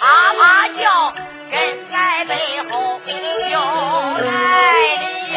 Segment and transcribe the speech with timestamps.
[0.00, 1.12] 啪啪叫，
[1.50, 2.32] 人在背
[2.70, 3.00] 后
[3.50, 3.56] 又
[4.24, 4.26] 来
[5.34, 5.36] 了。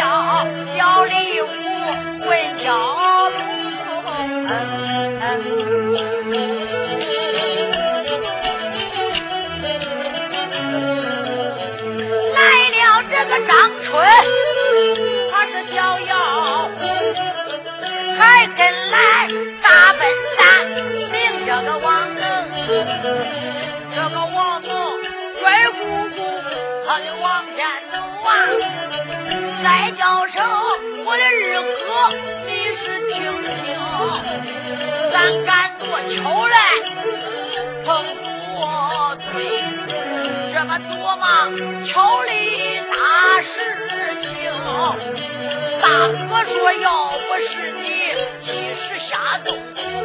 [0.77, 1.47] 小礼物
[2.25, 2.29] 问
[2.63, 2.67] 小
[3.29, 3.35] 奴，
[12.33, 12.79] 来了
[13.11, 13.51] 这个张
[13.83, 14.32] 春。
[30.03, 30.43] 叫声
[31.05, 31.87] 我的二哥，
[32.45, 33.15] 你是听
[33.63, 33.79] 听，
[35.13, 35.15] 咱
[35.45, 36.55] 敢多巧来
[37.85, 37.87] 碰
[38.19, 39.31] 多嘴，
[40.53, 41.25] 这么多嘛
[41.85, 41.93] 求
[42.23, 42.29] 里
[42.91, 43.47] 大事
[44.23, 44.27] 情。
[45.81, 45.87] 大
[46.27, 47.81] 哥说，要不是你
[48.43, 49.55] 及时下毒，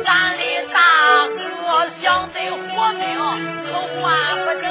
[0.05, 0.41] 咱的
[0.73, 0.79] 大
[1.27, 3.03] 哥想得活命
[3.67, 3.69] 可
[4.01, 4.01] 换
[4.45, 4.65] 不成。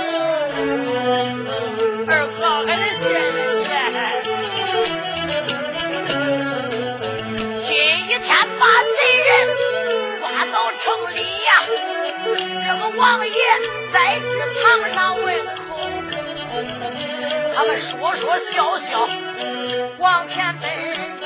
[2.08, 2.10] 二
[2.40, 3.57] 哥还得见。
[8.68, 9.26] 把贼人
[10.20, 10.84] 抓到城
[11.16, 11.50] 里呀、
[12.68, 13.34] 这个王爷
[13.94, 14.28] 在祠
[14.62, 14.62] 堂
[14.94, 15.48] 上问候，
[17.56, 19.08] 他们说说笑笑。
[20.00, 20.68] 往前奔
[21.22, 21.26] 走，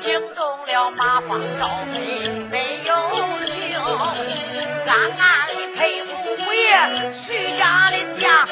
[0.00, 1.96] 惊动了马方赵飞
[2.50, 2.90] 没有
[3.44, 3.78] 救，
[4.86, 5.20] 暗暗
[5.54, 6.64] 的佩服五爷
[7.26, 7.28] 徐
[7.58, 8.48] 家的将。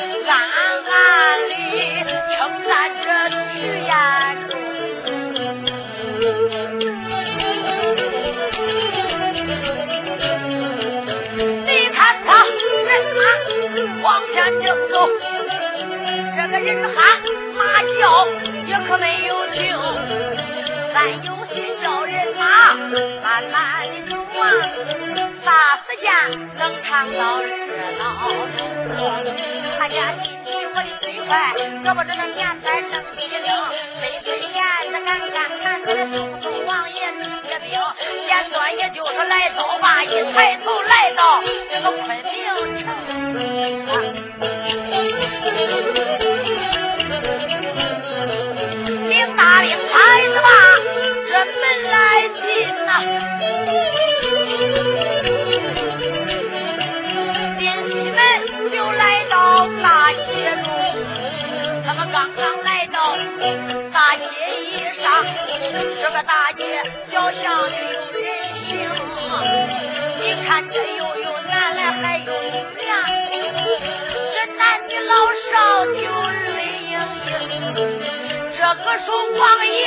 [16.71, 16.95] 人喊
[17.57, 18.29] 马叫
[18.65, 19.77] 也可没有听，
[20.95, 22.75] 咱有心叫人马
[23.25, 24.43] 慢慢的走啊，
[25.45, 25.51] 啥
[25.83, 26.07] 时间
[26.55, 27.51] 能尝到热
[27.99, 28.31] 闹？
[29.81, 33.51] 他家亲戚我的最快，胳膊这个年板正机灵，
[34.01, 37.69] 谁最严的敢敢看他个叔叔王爷李铁兵，
[38.29, 42.87] 见端也就是来刀吧，一抬头来到这个昆明城。
[57.59, 58.19] 进西门
[58.71, 60.23] 就来到大街
[60.65, 60.69] 中，
[61.87, 63.17] 他们刚刚来到
[63.93, 64.25] 大街
[64.63, 65.25] 一上，
[66.03, 68.27] 这个大街小巷里有人
[68.67, 68.69] 行，
[70.21, 72.81] 你看这又有男的还有女的，
[74.35, 75.13] 这男女老
[75.51, 75.53] 少
[75.87, 75.91] 就
[76.31, 76.45] 人
[76.85, 76.93] 盈
[77.27, 77.29] 盈，
[78.57, 79.07] 这个是
[79.39, 79.79] 王爷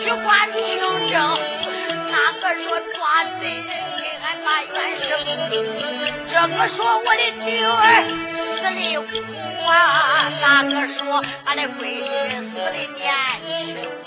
[0.00, 0.60] 去管清
[1.10, 1.14] 政。
[2.12, 3.64] 哪个说抓贼人
[3.96, 5.08] 给俺把冤生
[6.28, 8.68] 这个说我的女儿死的
[9.00, 9.10] 苦
[9.66, 9.72] 啊
[10.42, 11.00] 哪个说
[11.44, 12.06] 俺的闺女
[12.50, 13.02] 死的年
[14.04, 14.06] 轻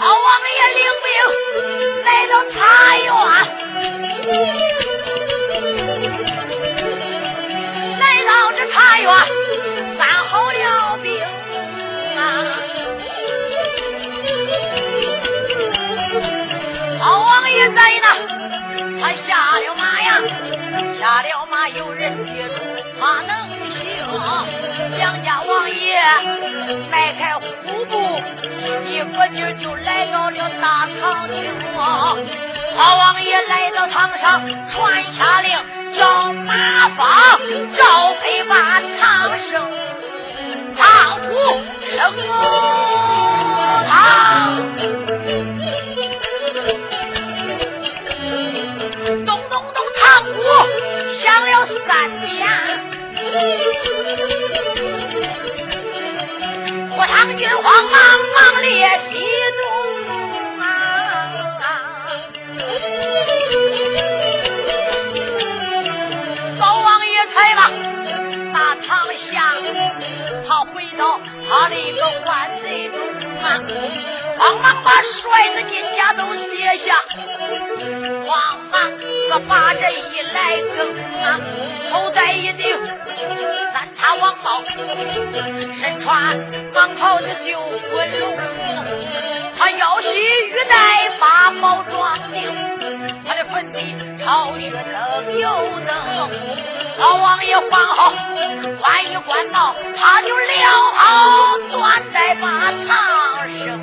[0.00, 1.06] 老王爷领兵
[2.04, 2.58] 来到茶
[2.98, 3.06] 园
[8.00, 9.06] 来到这茶园
[21.76, 22.54] 有人接住
[22.98, 23.84] 马能行。
[24.98, 26.00] 杨家王爷
[26.90, 27.42] 迈开虎
[27.84, 27.92] 步，
[28.86, 31.34] 一个劲儿就来到了大堂厅。
[32.76, 35.58] 老王爷来到堂上，传下令，
[35.92, 37.06] 叫马方
[37.76, 39.70] 赵飞把堂升，
[40.76, 41.28] 堂主
[41.84, 42.14] 升
[43.88, 44.97] 堂。
[51.88, 52.46] 三天，
[56.98, 57.96] 我唐军慌忙
[58.34, 58.68] 忙列
[59.10, 59.14] 西
[59.56, 59.62] 东
[60.60, 60.62] 啊！
[66.58, 67.60] 老王爷才把
[68.52, 68.56] 大
[68.86, 69.08] 唐
[70.48, 72.98] 他回到他的一个万岁中
[73.42, 73.60] 啊，
[74.38, 76.94] 慌忙把帅的金甲都卸下，
[78.24, 78.96] 慌忙
[79.28, 80.78] 个把这一来更
[81.22, 81.40] 啊，
[81.90, 82.76] 头戴一顶
[83.74, 84.62] 三叉王帽，
[85.80, 86.38] 身穿
[86.72, 87.60] 蟒袍的绣
[87.92, 88.36] 滚龙，
[89.58, 92.54] 他腰系玉带八宝装订，
[93.26, 93.94] 他的粉底
[94.24, 95.46] 朝血灯油
[95.86, 96.30] 灯，
[96.98, 98.12] 老王爷换好
[98.80, 102.88] 换一官道，他就撩好钻在马堂
[103.64, 103.80] 上。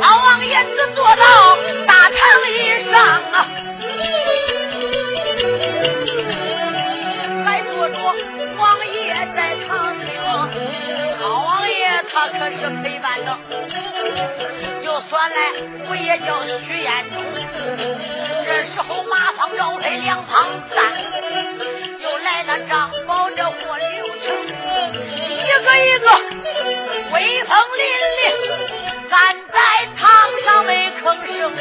[0.00, 1.56] 老王爷只坐到
[1.86, 2.18] 大堂
[2.50, 2.58] 以
[2.90, 3.00] 上
[3.32, 3.46] 啊，
[7.44, 7.96] 还坐着
[8.58, 10.04] 王爷在堂厅。
[11.20, 11.72] 老王爷
[12.12, 13.38] 他可是陪伴的，
[15.08, 15.36] 说来
[15.88, 17.22] 我也叫徐彦中。
[18.46, 20.76] 这时候马方赵飞两旁站，
[22.00, 23.84] 又来了张宝这霍刘
[24.22, 24.26] 成，
[25.20, 26.06] 一个一个
[27.12, 27.82] 威风凛
[28.18, 28.22] 凛。
[29.10, 29.14] 站
[29.52, 29.58] 在
[29.96, 30.02] 堂
[30.44, 31.04] 上没吭
[31.38, 31.52] 声，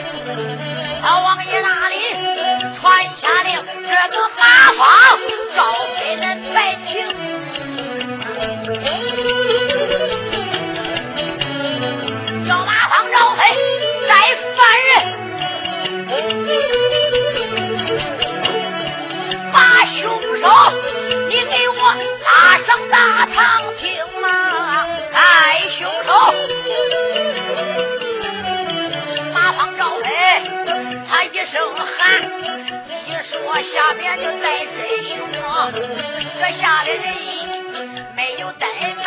[1.03, 1.95] 老王爷那里
[2.79, 4.41] 传下令，这个马
[4.77, 4.85] 方
[5.53, 5.57] 赵
[5.95, 6.93] 飞人白请，
[19.51, 20.01] 把凶
[20.39, 20.43] 手
[21.29, 21.77] 你给我
[22.23, 22.95] 拉上大
[23.27, 23.37] 堂
[23.77, 23.83] 听
[24.23, 24.27] 啊！
[25.13, 25.17] 哎，
[25.77, 26.11] 凶手！
[29.33, 30.07] 马方赵飞，
[31.07, 32.23] 他一声喊，
[33.05, 34.75] 一说下边就带真
[35.07, 35.13] 凶，
[36.39, 37.03] 这下的人
[38.15, 38.61] 没有怠
[39.03, 39.05] 慢，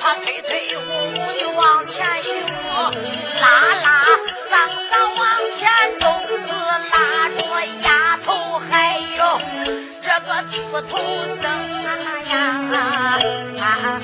[0.00, 0.80] 他推推呼
[1.10, 2.26] 呼就往前行，
[3.40, 3.44] 拉
[3.82, 3.86] 拉
[4.50, 4.54] 桑
[4.90, 5.22] 桑往
[5.56, 5.62] 前
[10.76, 10.96] 个秃头
[11.40, 11.46] 僧
[12.28, 13.16] 呀。
[13.58, 14.00] 啊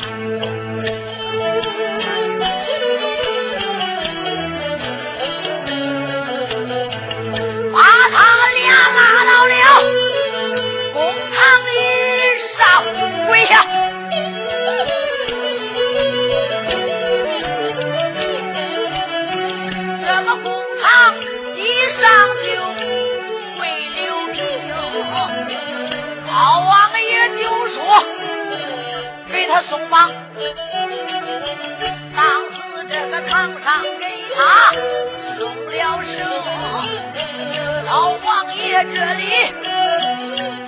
[29.92, 30.08] 当
[32.50, 32.56] 时
[32.88, 34.72] 这个堂上给他
[35.38, 36.16] 送了声，
[37.84, 39.52] 老王爷这里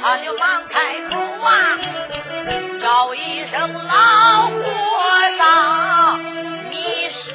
[0.03, 1.49] 他就忙开口啊，
[2.83, 4.63] 叫一声老和
[5.39, 6.23] 尚，
[6.69, 7.33] 你是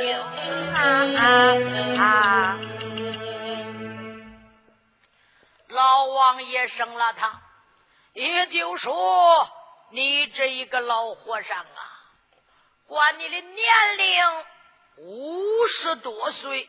[0.00, 0.18] 听
[0.72, 0.78] 啊
[1.98, 2.56] 啊！
[5.68, 7.42] 老王爷生了他，
[8.14, 9.46] 也就说
[9.90, 11.86] 你这一个老和尚啊。
[12.86, 14.44] 管你的年龄
[14.96, 16.68] 五十多岁，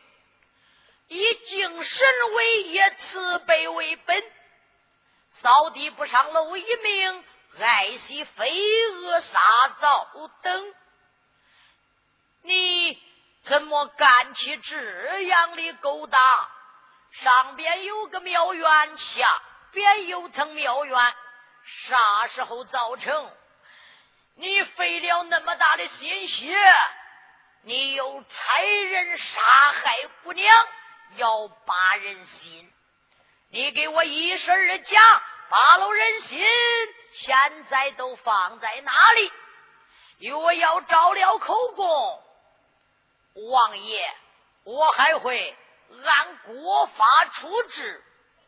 [1.08, 4.22] 以敬神为业，慈悲为本，
[5.40, 7.24] 扫地不上楼一命，
[7.60, 10.74] 爱惜飞蛾杀灶等，
[12.42, 13.02] 你
[13.44, 16.20] 怎么干起这样的勾当？
[17.10, 21.14] 上边有个庙院，下边有层庙院，
[21.88, 23.30] 啥时候造成？
[24.34, 26.56] 你费了那么大的心血，
[27.62, 30.68] 你又差人杀害姑娘，
[31.16, 32.72] 要拔人心。
[33.50, 35.02] 你给我一声儿讲，
[35.50, 36.42] 扒了人心，
[37.12, 39.32] 现在都放在哪里？
[40.30, 42.22] 若要招了口供，
[43.50, 44.14] 王爷，
[44.64, 45.54] 我还会
[46.04, 48.02] 按国法处置，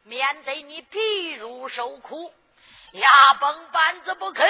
[0.05, 2.33] 免得你皮肉受苦。
[2.95, 4.47] 牙崩板子不肯，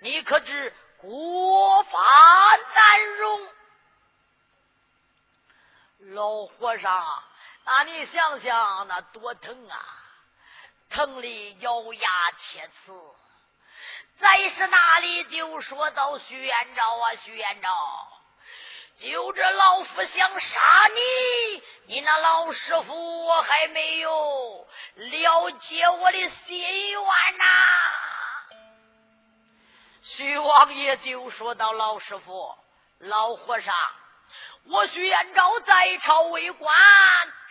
[0.00, 1.98] 你可知国法
[2.74, 3.48] 难容？
[6.14, 7.22] 老和尚，
[7.64, 9.78] 那你想想那多疼啊，
[10.90, 12.92] 疼得咬牙切齿。
[14.18, 18.21] 在是哪里就说到徐延昭啊，徐延昭。
[19.02, 20.60] 就这老夫想杀
[20.94, 27.02] 你，你那老师傅我还没有了解我的心愿
[27.38, 27.44] 呐。
[30.04, 32.54] 徐王爷就说到：“老师傅，
[32.98, 33.74] 老和尚。”
[34.70, 36.72] 我徐延昭在朝为官，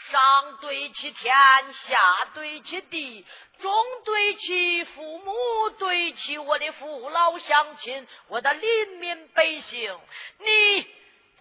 [0.10, 1.34] 上对其天，
[1.74, 2.00] 下
[2.34, 3.26] 对其地，
[3.60, 10.00] 中对其父母，对其我的父老乡亲，我的邻民百姓，
[10.38, 10.88] 你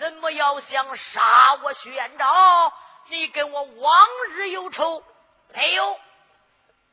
[0.00, 2.72] 怎么要想杀我徐延昭？
[3.08, 5.04] 你跟我往日有仇
[5.52, 6.00] 没有？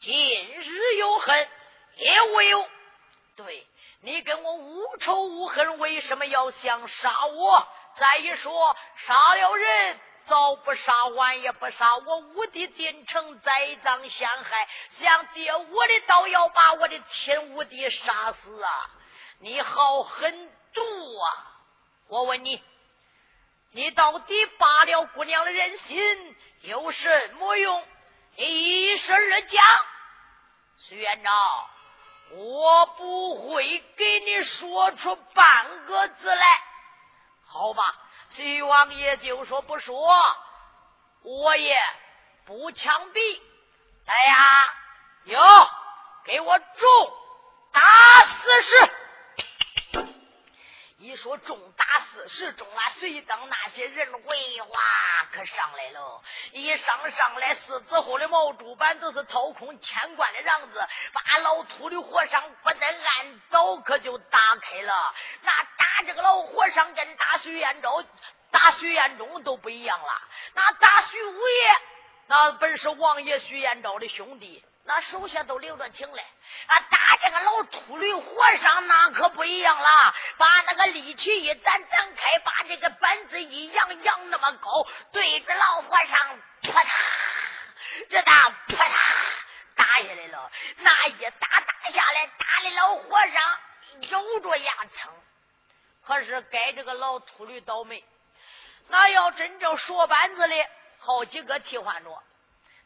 [0.01, 1.49] 今日有恨
[1.95, 2.69] 也无有？
[3.37, 3.65] 对
[4.01, 7.65] 你跟我无仇无恨，为什么要想杀我？
[7.95, 14.67] 再一说，杀了人，早不杀晚也不杀，我武帝进城栽赃陷害，
[14.99, 18.89] 想借我的刀要把我的亲武帝杀死啊！
[19.39, 20.81] 你好狠毒
[21.19, 21.55] 啊！
[22.09, 22.61] 我问你，
[23.77, 27.87] 你到底拔了姑娘的人心有什么用？
[28.35, 29.63] 一十二讲，
[30.79, 31.69] 徐元昭，
[32.31, 36.43] 我不会给你说出半个字来。
[37.45, 37.83] 好吧，
[38.31, 39.95] 徐王爷就说不说，
[41.21, 41.77] 我也
[42.47, 43.41] 不枪毙。
[44.07, 44.73] 来呀，
[45.25, 45.69] 哟，
[46.23, 47.13] 给我重
[47.71, 47.81] 打
[48.25, 48.91] 四十。
[50.99, 54.79] 一说重打四十，中了随当那些人喂哇，
[55.31, 56.23] 可上来了。
[56.53, 65.13] 一上上来，四子后的毛竹板都是掏空千贯的瓤子，把老秃的和尚不得按倒，可就打开了。
[65.43, 68.03] 那打这个老和尚跟打徐延昭、
[68.49, 70.21] 打徐延忠都不一样了。
[70.55, 71.81] 那打徐五爷，
[72.25, 74.65] 那本是王爷徐延昭的兄弟。
[74.83, 76.23] 那手下都领着情来，
[76.67, 86.87] 啊，打这个老秃驴和尚那可不一样了，把那个力气一展展开，把这个板子一扬扬那么高，对着老和尚扑嗒，
[88.09, 88.91] 这打扑嗒
[89.75, 93.59] 打下来了，那一打打下来，打的老和尚
[94.11, 95.13] 咬着牙撑。
[96.05, 98.03] 可是该这个老秃驴倒霉，
[98.87, 100.55] 那要真正说板子的，
[100.99, 102.23] 好几个替换着。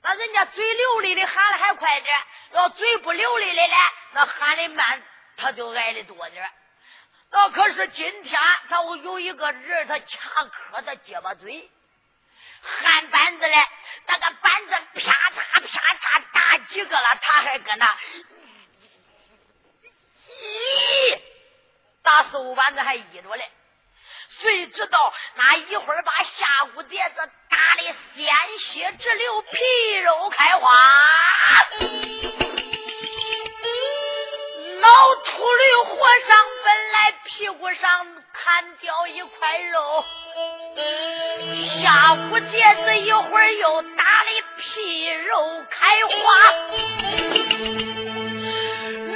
[0.04, 2.16] 那人家嘴流利的喊的还快点，
[2.54, 3.74] 要嘴不流利的嘞，
[4.14, 5.04] 那喊的慢，
[5.38, 6.52] 他就挨的多点。
[7.30, 11.70] 那可是今天他有一个人，他卡壳，他结巴嘴，
[12.62, 13.68] 喊板子嘞，
[14.08, 17.98] 那个板子啪嚓啪嚓打几个了，他还搁那，
[20.28, 21.20] 咦，
[22.02, 23.52] 打四五板子还依着嘞。
[24.40, 27.84] 谁知道那一会儿把下午碟子打的
[28.16, 28.26] 鲜
[28.60, 29.50] 血直流，皮
[29.98, 30.72] 肉开花。
[34.80, 35.96] 老秃驴和
[36.28, 40.06] 尚本来屁股上砍掉一块肉，
[41.82, 46.14] 下骨碟子一会儿又打的皮肉开花。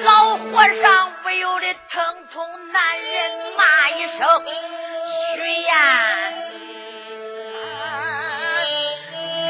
[0.04, 4.46] 老和尚不由得疼痛难忍，骂一声。
[5.36, 5.74] 徐延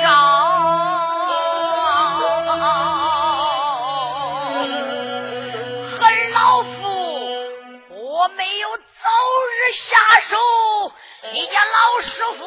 [0.05, 0.11] 高
[5.99, 6.69] 恨老夫
[7.89, 9.09] 我没有早
[9.49, 10.37] 日下手
[11.33, 12.43] 你家老师傅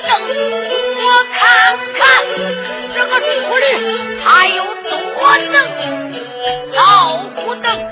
[0.00, 0.10] 等，
[0.96, 1.02] 我
[1.32, 1.38] 看
[1.94, 2.00] 看
[2.94, 3.26] 这个处
[3.56, 3.64] 理
[4.24, 4.90] 他有多
[5.38, 5.56] 能，
[6.72, 7.87] 老虎凳。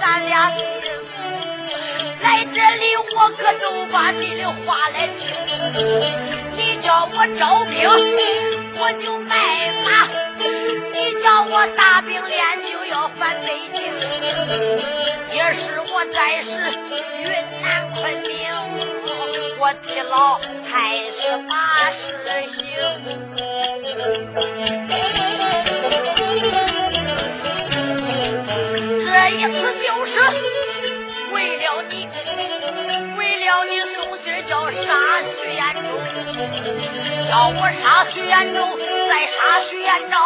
[0.00, 0.50] 咱俩
[2.22, 5.20] 来这里我可都把你的话来听，
[6.56, 7.74] 你叫我招兵，
[8.80, 9.34] 我就卖
[9.84, 9.88] 马。
[10.92, 13.78] 你叫我大兵连就要返北京，
[15.32, 16.48] 也是我在世
[17.18, 17.24] 云
[17.62, 18.28] 南昆明，
[19.58, 20.70] 我替老太
[21.12, 21.52] 师把
[21.90, 22.00] 事
[22.56, 22.58] 行。
[29.30, 30.12] 这一次就是
[31.32, 32.08] 为了你，
[33.16, 34.82] 为了你送信叫杀
[35.40, 35.86] 徐延忠，
[37.30, 38.76] 叫我杀徐延忠，
[39.08, 39.38] 再杀
[39.70, 40.16] 徐延昭。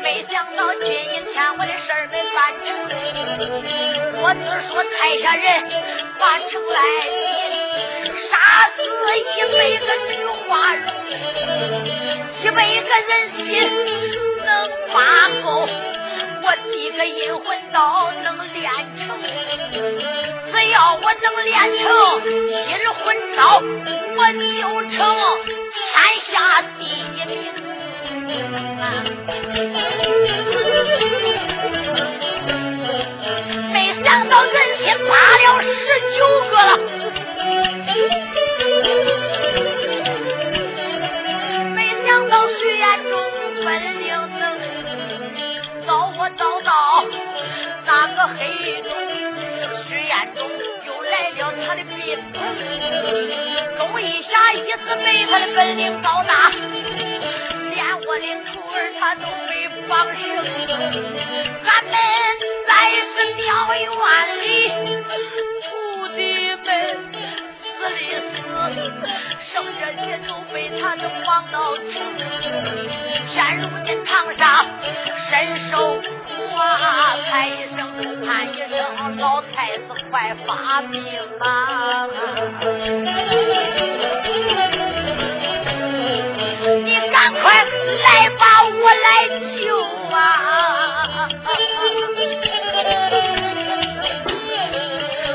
[0.00, 0.86] 没想到今
[1.32, 2.68] 天我的事儿没办成，
[4.22, 5.44] 我只说太下人
[6.20, 6.78] 办成来，
[8.14, 8.30] 杀
[8.76, 8.78] 死
[9.18, 9.26] 一
[9.58, 10.14] 百个女
[10.46, 10.86] 花容，
[12.44, 13.36] 一百个人心
[14.46, 14.48] 能
[14.86, 14.96] 发
[15.42, 15.66] 够，
[16.48, 19.20] 我几个阴魂刀能练成，
[20.50, 21.84] 只要我能练成
[22.48, 22.56] 阴
[22.94, 23.04] 魂
[23.36, 23.60] 刀，
[24.16, 24.40] 我就
[24.88, 24.96] 成
[25.74, 25.76] 天
[26.24, 26.32] 下
[26.78, 27.36] 第一名。
[33.70, 35.76] 没想到人心发了十
[36.16, 36.72] 九个了，
[46.28, 46.70] 我早到
[47.86, 48.92] 那个黑洞，
[49.88, 50.46] 徐延忠
[50.84, 51.96] 就来了他的兵，
[53.78, 56.50] 东一下一次被他的本领高大。
[57.70, 60.20] 连我的徒儿他都没放生，
[61.64, 61.92] 俺们
[62.66, 63.42] 在是庙
[63.74, 63.88] 院
[64.42, 64.46] 里，
[65.64, 65.68] 徒
[66.14, 66.20] 弟
[66.62, 66.68] 们
[67.62, 68.36] 死的死，
[69.54, 71.82] 剩下些都被他都放到城。
[73.30, 74.66] 现如今堂上
[75.30, 76.02] 身受苦
[76.56, 77.78] 啊，喊一声
[78.26, 81.00] 喊一声，老太子快发病
[81.38, 82.08] 啊！
[86.84, 87.64] 你赶快！
[88.04, 89.06] 来把我来
[89.62, 89.62] 救
[90.16, 90.18] 啊！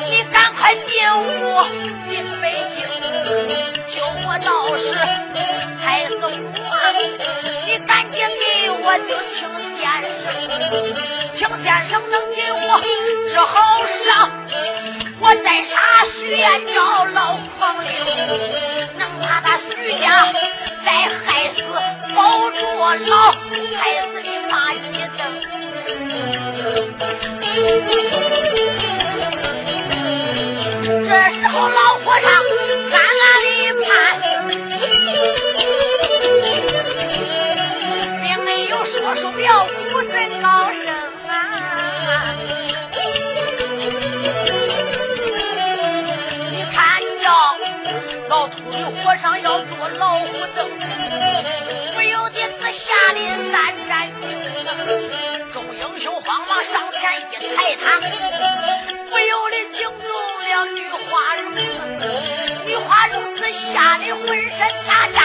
[0.10, 0.92] 你赶快进
[1.24, 1.24] 屋
[8.94, 9.82] 我就请先
[10.22, 10.24] 生，
[11.34, 12.58] 请先生能给我
[13.28, 13.52] 治好
[14.06, 14.30] 伤，
[15.20, 15.72] 我再杀
[16.14, 17.90] 徐延昭老狂灵，
[19.00, 19.66] 能把他徐
[20.00, 20.06] 家。
[20.86, 20.92] 再
[21.26, 21.64] 害死
[22.16, 22.60] 保住
[23.10, 24.76] 老太子的马一
[25.18, 25.20] 登，
[31.04, 32.30] 这时候老和尚
[49.18, 50.70] 上要做老虎凳，
[51.96, 53.20] 不由得是吓得
[53.52, 53.54] 三
[53.88, 54.24] 战心，
[55.54, 57.00] 众英雄慌忙上前
[57.32, 58.00] 一抬他，
[59.10, 60.08] 不由得惊动
[60.44, 61.44] 了女花荣，
[62.66, 65.22] 女花荣吓得浑身大颤。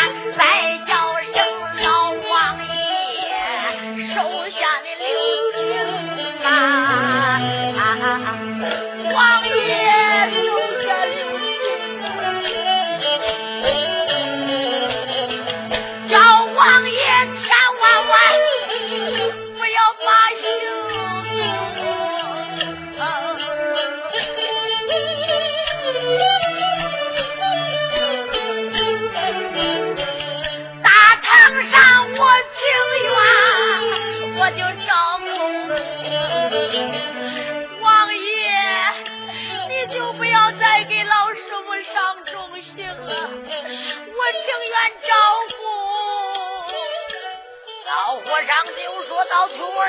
[48.44, 49.88] 上就说到徒儿，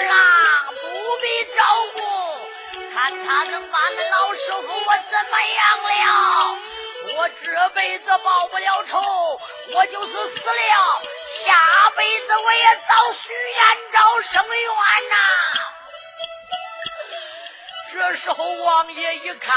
[0.82, 1.62] 不必照
[1.94, 2.00] 顾，
[2.94, 6.58] 看他能把那老师傅我怎么样了。
[7.18, 9.42] 我这辈子报不了仇，
[9.74, 11.02] 我就是死了，
[11.44, 15.16] 下辈子我也找徐延昭生冤呐。
[17.92, 19.56] 这时候王爷一看，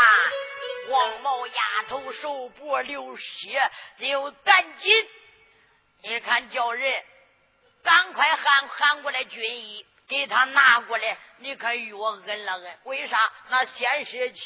[0.89, 1.53] 王某丫
[1.89, 5.09] 头手脖流血，就赶紧，
[6.05, 7.05] 你看叫人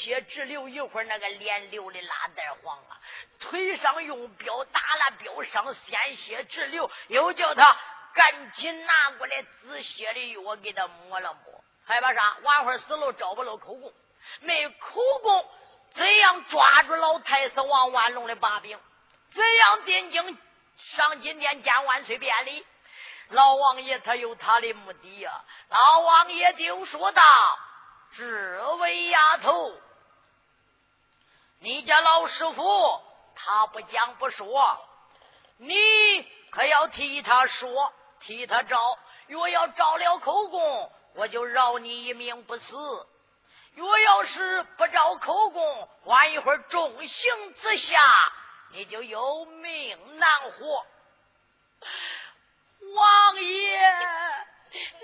[0.06, 3.00] 气直流，一会儿那个脸流的拉带黄啊，
[3.40, 7.76] 腿上用镖打了镖伤，鲜血直流，又叫他
[8.14, 11.64] 赶紧拿过来止血的药给他抹了抹。
[11.86, 12.36] 害怕啥？
[12.42, 13.92] 晚会死了找不着口供，
[14.40, 15.44] 没口供，
[15.94, 18.78] 怎样抓住老太师王万龙的把柄？
[19.34, 20.38] 怎样定睛
[20.78, 22.64] 上金殿见万岁便礼？
[23.30, 25.44] 老王爷他有他的目的呀。
[25.68, 27.22] 老王爷就说道。
[28.16, 29.72] 这位丫头，
[31.58, 33.02] 你家老师傅
[33.34, 34.88] 他不讲不说，
[35.58, 35.76] 你
[36.50, 38.98] 可要替他说，替他招。
[39.26, 42.74] 若要招了口供，我就饶你一命不死；
[43.74, 47.98] 若要是不招口供，晚一会儿重刑之下，
[48.70, 50.86] 你就有命难活。
[52.94, 53.80] 王爷。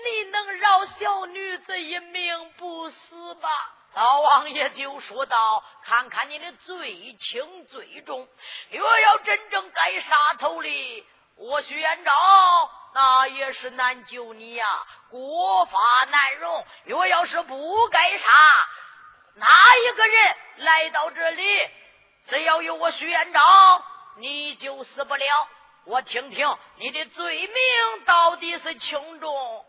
[0.05, 3.49] 你能饶小女子一命不死吧？
[3.95, 8.27] 老王爷就说道：“看看你的罪轻罪重，
[8.71, 12.11] 若要真正该杀头的，我徐延昭
[12.93, 14.65] 那也是难救你呀，
[15.09, 16.65] 国法难容。
[16.85, 18.27] 若要是不该杀，
[19.35, 21.69] 哪一个人来到这里，
[22.27, 23.83] 只要有我徐延昭，
[24.17, 25.25] 你就死不了。”
[25.85, 27.55] 我听听你的罪名
[28.05, 29.65] 到底是轻重？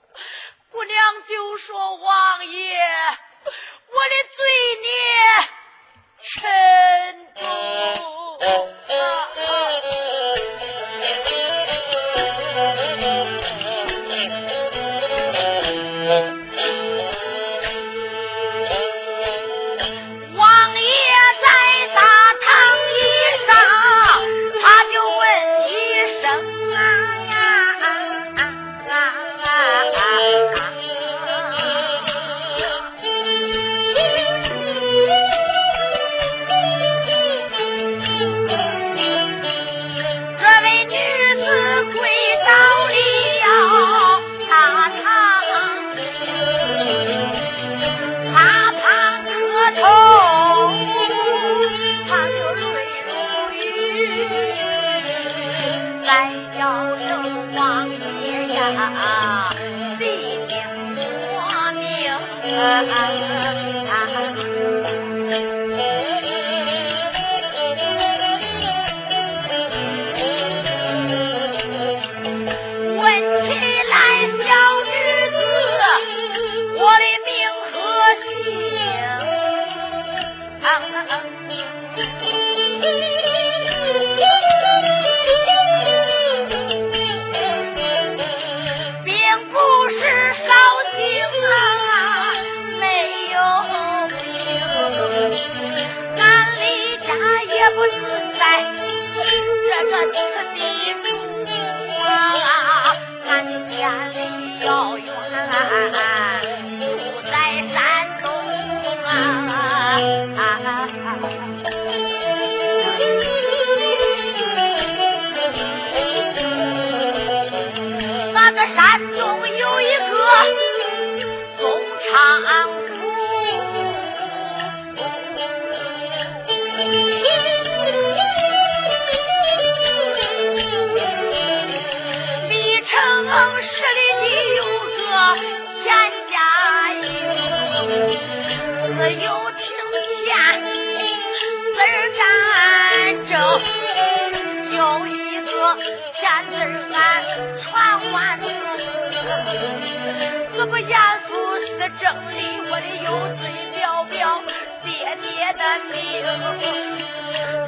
[0.70, 4.46] 姑娘就说：“王爷，我的罪
[4.82, 4.88] 孽
[6.22, 7.44] 沉重。”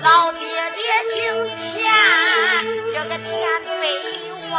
[0.03, 0.41] 老爹
[0.77, 0.79] 爹
[1.15, 1.17] 姓
[1.73, 1.83] 田，
[2.93, 3.27] 这个田
[3.81, 3.83] 没
[4.51, 4.55] 完，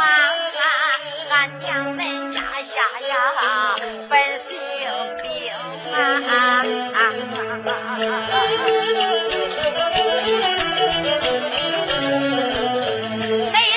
[1.30, 1.98] 俺娘们
[2.32, 2.74] 家下
[3.06, 3.10] 呀
[4.08, 4.12] 本
[4.48, 4.50] 姓
[5.22, 5.24] 兵
[5.94, 5.94] 啊。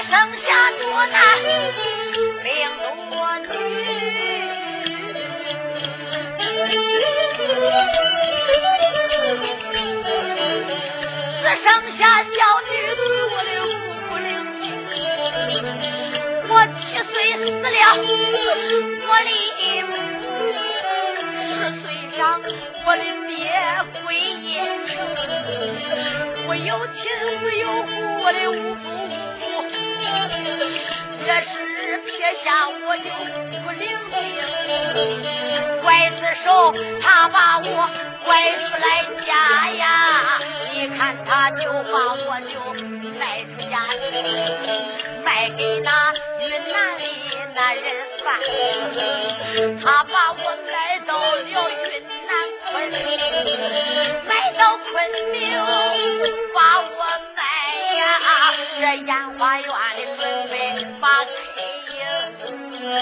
[0.04, 0.48] 剩下
[0.78, 0.82] 小
[1.38, 1.48] 女
[11.56, 14.30] 子，我的五灵
[16.48, 17.76] 我七岁死了，
[19.08, 19.30] 我的
[21.48, 21.84] 十岁
[22.18, 22.20] 长，
[22.86, 23.32] 我的爹
[24.04, 24.50] 归阴
[24.88, 24.90] 城，
[26.48, 27.00] 我有亲
[27.42, 27.90] 无有父，
[28.24, 28.82] 我的无父
[29.42, 29.70] 无母，
[31.26, 31.50] 这是
[32.06, 33.04] 撇下我就
[33.62, 34.16] 不灵精，
[35.82, 36.46] 拐子手
[37.02, 37.90] 他把我
[38.26, 38.86] 拐出来
[39.26, 39.32] 家
[39.70, 39.84] 呀。
[40.74, 42.54] 你看他就把我就
[43.20, 44.00] 卖出家去，
[45.24, 47.04] 卖给那云南的
[47.54, 47.86] 那人
[48.24, 48.26] 贩，
[49.84, 50.74] 他把我卖
[51.06, 51.50] 到了云
[52.28, 52.30] 南
[52.72, 53.00] 昆明，
[54.28, 54.90] 卖到昆
[55.32, 55.40] 明
[56.54, 56.86] 把我
[57.36, 57.40] 卖
[57.96, 58.02] 呀，
[58.80, 60.52] 这烟花院的准备
[61.00, 61.30] 把开，
[62.92, 63.00] 年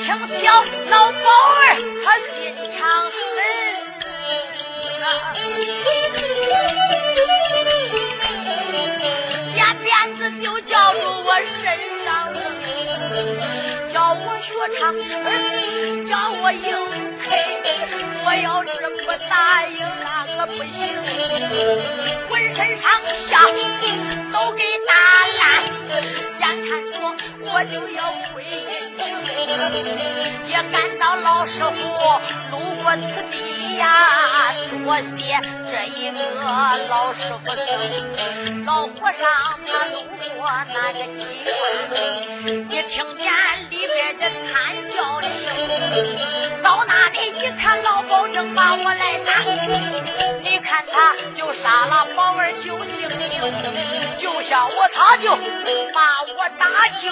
[0.00, 0.08] 轻
[0.42, 0.50] 小
[0.88, 1.18] 老宝。
[2.02, 2.34] 他心
[2.76, 3.14] 肠狠，
[9.54, 11.28] 编鞭子就叫住我
[11.62, 11.62] 身
[12.04, 12.38] 上叫
[14.58, 16.64] 我学唱春，叫我应
[17.18, 17.28] 配。
[18.24, 18.70] 我要是
[19.04, 19.32] 不答
[19.66, 20.68] 应，那可不行，
[22.28, 22.84] 浑身上
[23.26, 23.30] 下
[24.32, 24.92] 都给打
[25.38, 25.40] 烂，
[26.38, 26.94] 眼看着
[27.42, 27.98] 我就要
[28.32, 28.36] 归
[30.48, 32.49] 也感到老师傅
[32.82, 33.34] 我此地
[33.76, 33.84] 呀，
[34.70, 35.38] 多谢
[35.70, 36.18] 这一个
[36.88, 37.44] 老师傅。
[38.64, 39.22] 老和尚
[39.66, 39.94] 他路
[40.36, 40.38] 过
[40.68, 43.22] 那个机关，一听见
[43.70, 44.50] 里边的惨
[44.94, 49.28] 叫的声，到那里一看，老保正把我来打。
[50.42, 53.30] 你看他就杀了宝儿救性命，
[54.18, 55.36] 救下我他就
[55.92, 56.64] 把我打
[57.00, 57.10] 救，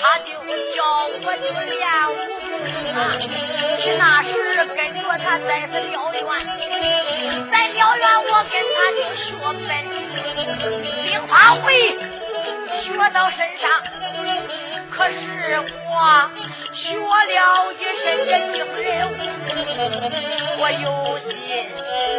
[0.00, 0.30] 他就
[0.74, 0.78] 叫
[1.22, 1.78] 我就练
[2.10, 2.50] 武功。
[2.90, 2.98] 啊！
[5.46, 6.22] 在是庙院，
[7.50, 9.24] 在庙院我跟他就学
[9.68, 9.70] 本
[11.04, 11.64] 兵法会，
[12.82, 13.62] 学到身上。
[14.90, 15.14] 可是
[15.88, 15.94] 我
[16.74, 18.88] 学了一身的惊人，
[20.58, 20.84] 我有
[21.20, 21.28] 心，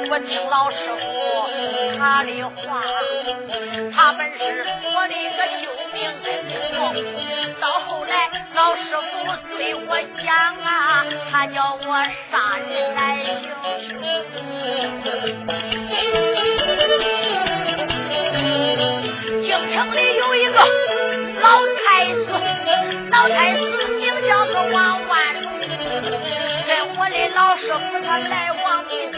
[0.09, 0.99] 我听老师傅
[1.99, 2.81] 他的话，
[3.95, 5.63] 他本是我的个救
[7.59, 11.87] 到后来，老师傅对我讲啊，他叫我
[12.29, 12.99] 杀人来
[13.35, 13.49] 行
[13.87, 14.01] 凶
[19.43, 20.53] 京城里有一个
[21.41, 21.45] 老
[21.77, 22.19] 太师，
[23.11, 23.61] 老太师
[23.99, 25.69] 名叫做王万龙，跟
[26.97, 29.17] 我的老师傅他来往密切。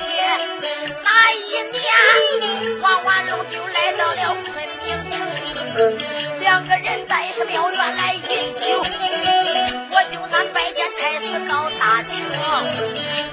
[1.03, 1.41] 那一
[1.71, 6.32] 年，王万龙就来到了昆明城。
[6.43, 8.83] 两个人在是庙院来饮酒，
[9.89, 12.11] 我就那拜见太师到大厅，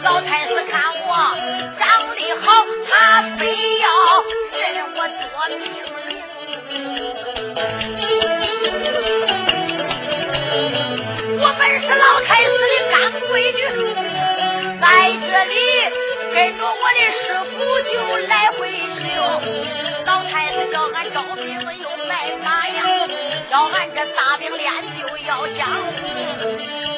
[0.04, 1.34] 老太师看我
[1.76, 2.46] 长得好，
[2.88, 3.42] 他非
[3.80, 3.86] 要
[4.54, 5.22] 认我做
[5.58, 5.98] 命令。
[11.40, 12.94] 我本是老太师的干
[13.28, 13.58] 闺女，
[14.80, 14.86] 在
[15.20, 15.54] 这里
[16.32, 17.58] 跟着我的师傅
[17.90, 17.92] 就
[18.28, 18.58] 来回
[19.02, 19.04] 修。
[20.30, 21.44] 老太师叫俺招兵
[21.82, 22.84] 又拜马呀。
[23.50, 25.90] 要俺这大兵练就要江湖，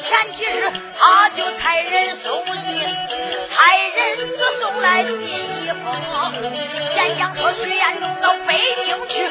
[0.03, 2.77] 前几日他就差人送信，
[3.49, 3.97] 差人
[4.37, 5.83] 只送来信一封，
[6.93, 9.27] 先讲说徐彦中到北京去，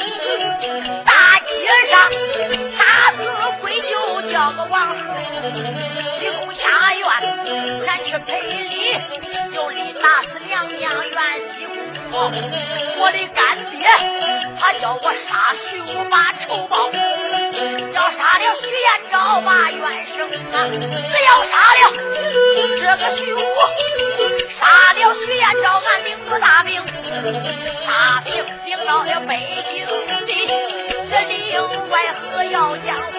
[1.05, 1.53] 大街
[1.89, 1.95] 上
[2.77, 3.19] 大字
[3.61, 3.93] 归就
[4.33, 5.15] 叫个王后，
[6.19, 7.07] 西宫下院，
[7.87, 8.19] 咱去。
[8.27, 8.99] 赔礼，
[9.55, 11.19] 又离大死娘娘远
[11.57, 11.67] 西。
[12.15, 13.89] 我的干爹，
[14.61, 16.91] 他叫我杀徐武把仇报，
[17.95, 19.83] 要杀了徐延昭把冤
[20.15, 20.55] 生啊！
[20.69, 21.83] 只要杀了
[22.79, 23.41] 这个徐武，
[24.61, 26.85] 杀了徐延昭，俺领着大兵，
[27.87, 29.31] 大兵领到了北
[29.73, 29.91] 京的
[30.27, 31.33] 这另
[31.89, 33.13] 外河要江湖，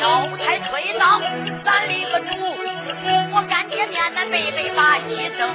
[0.00, 0.04] 要
[0.38, 1.20] 才推到
[1.62, 2.32] 咱立个主，
[3.32, 3.86] 我干干爹。
[3.86, 5.54] 前面那背背把鸡灯，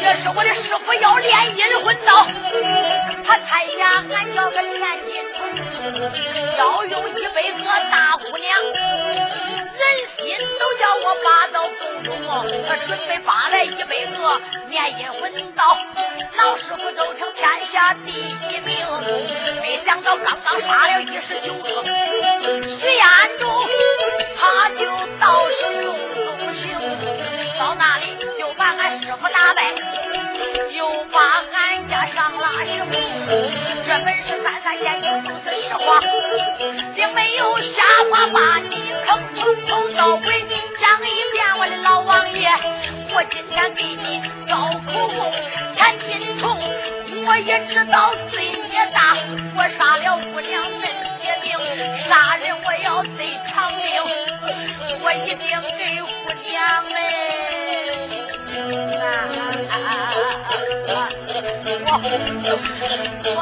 [0.00, 2.26] 这是我的师傅要练阴魂刀，
[3.24, 5.38] 他台下俺叫个田金童，
[6.56, 9.82] 要用一百个大姑娘，人
[10.16, 12.08] 心都叫我拔到宫中，
[12.66, 15.76] 他准备拔来一百个练阴魂刀，
[16.38, 18.74] 老师傅都成天下第一名，
[19.60, 21.84] 没想到刚刚杀了一十九个，
[22.80, 23.04] 徐彦
[23.38, 23.68] 中
[24.38, 24.86] 他就
[25.18, 25.94] 到是中，
[27.70, 29.72] 到那里就把俺师傅打败，
[30.76, 31.20] 又把
[31.52, 32.92] 俺家上拉什么？
[33.86, 36.00] 这本是三三眼睛都是实话，
[36.96, 37.80] 并没有瞎
[38.10, 40.44] 话把你坑，从头到尾
[40.80, 42.48] 讲一遍，我的老王爷，
[43.14, 44.56] 我今天给你招
[44.92, 45.32] 口供，
[45.76, 46.58] 天金童，
[47.24, 49.16] 我也知道罪孽大，
[49.56, 50.90] 我杀了姑娘真
[51.22, 51.56] 邪命，
[52.08, 53.86] 杀人我要贼偿命，
[55.02, 56.06] 我一定给姑
[56.50, 56.94] 娘们，
[63.36, 63.40] 我我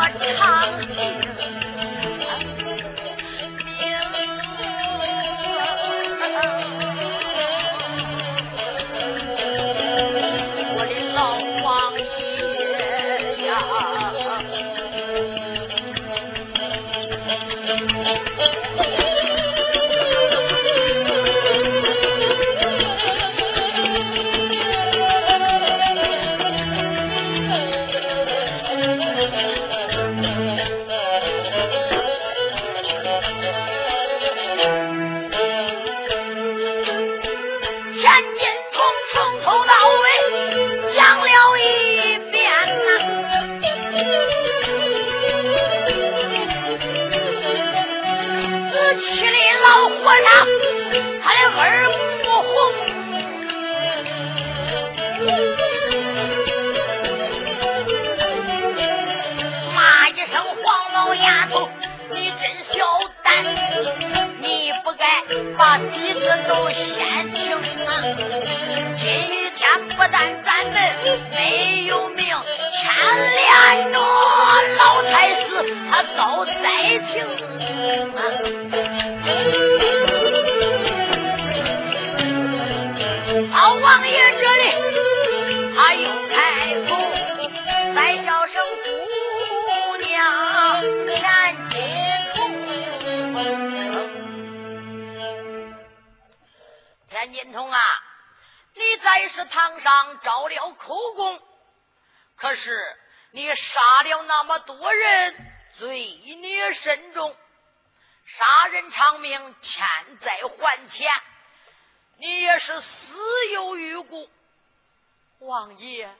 [115.48, 116.14] 王爷，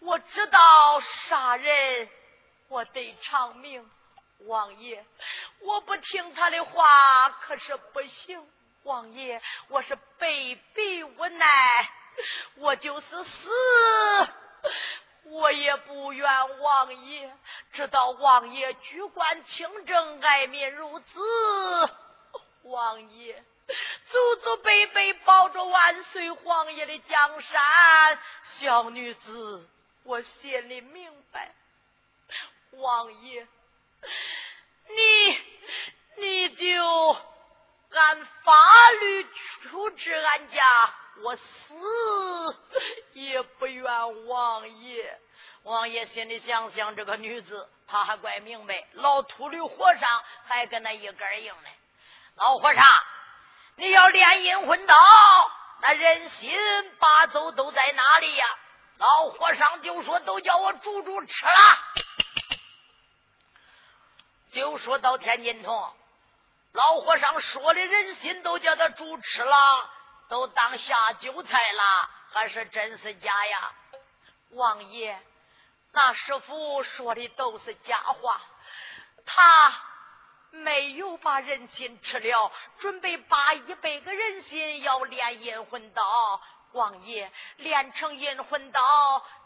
[0.00, 2.10] 我知道杀人，
[2.68, 3.90] 我得偿命。
[4.40, 5.02] 王爷，
[5.60, 8.46] 我不听他的话可是不行，
[8.82, 11.88] 王爷，我是被逼无奈，
[12.56, 13.48] 我就是死，
[15.24, 17.34] 我也不怨王爷。
[17.72, 21.18] 知道王爷居官清正，爱民如子，
[22.64, 23.42] 王爷
[24.10, 28.18] 祖祖辈辈保着万岁皇爷的江山，
[28.58, 29.68] 小女子
[30.04, 31.52] 我心里明白，
[32.72, 33.46] 王爷，
[34.88, 35.56] 你。
[36.18, 37.12] 你就
[37.90, 38.54] 按法
[39.00, 39.26] 律
[39.64, 40.64] 处置俺家，
[41.22, 41.44] 我死
[43.12, 45.18] 也不怨王爷。
[45.64, 48.86] 王爷心里想想，这个女子，他还怪明白。
[48.94, 51.68] 老秃驴和尚还跟他一根硬呢。
[52.36, 52.82] 老和尚，
[53.76, 54.94] 你要练阴魂刀，
[55.80, 58.46] 那人心八走都在哪里呀？
[58.98, 61.52] 老和尚就说：“都叫我煮煮吃了。”
[64.52, 65.94] 就说到天津通。
[66.72, 69.90] 老和尚说的人心都叫他煮吃了，
[70.28, 73.72] 都当下酒菜了，还是真是假呀？
[74.52, 75.20] 王爷，
[75.92, 78.40] 那师傅说的都是假话，
[79.26, 79.74] 他
[80.50, 86.40] 没有把人心吃了，准备把一百个人心要练阴魂刀。
[86.72, 88.80] 王爷练成阴魂刀，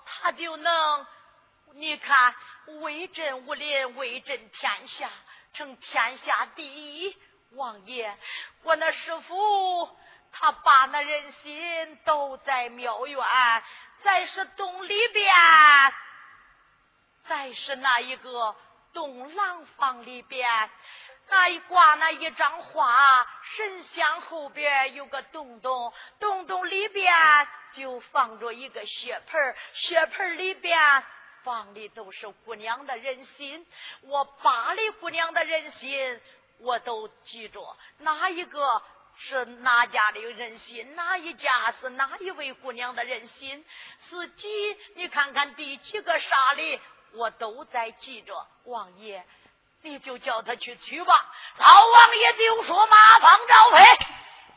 [0.04, 1.06] 他就能，
[1.74, 2.34] 你看
[2.80, 5.08] 威震武林，威震天下。
[5.52, 7.16] 成天下第一，
[7.50, 8.16] 王爷，
[8.62, 9.98] 我那师傅
[10.32, 13.18] 他把那人心都在庙院，
[14.02, 15.32] 再是洞里边，
[17.24, 18.54] 再是那一个
[18.92, 20.48] 洞廊房里边，
[21.28, 23.26] 那一挂那一张画，
[23.56, 27.12] 神像后边有个洞洞，洞洞里边
[27.72, 31.04] 就放着一个血盆血盆里边
[31.42, 33.66] 放的都是姑娘的人心。
[34.02, 36.20] 我八里姑娘的人心，
[36.58, 38.82] 我都记着，哪一个
[39.16, 43.64] 是哪家的人心，哪一家是哪一位姑娘的人心，
[44.08, 44.76] 是几？
[44.96, 46.80] 你看看第几个沙里，
[47.14, 49.24] 我都在记着，王爷。
[49.82, 51.14] 你就叫他去取吧。
[51.56, 53.82] 老王爷就说：“马放赵飞，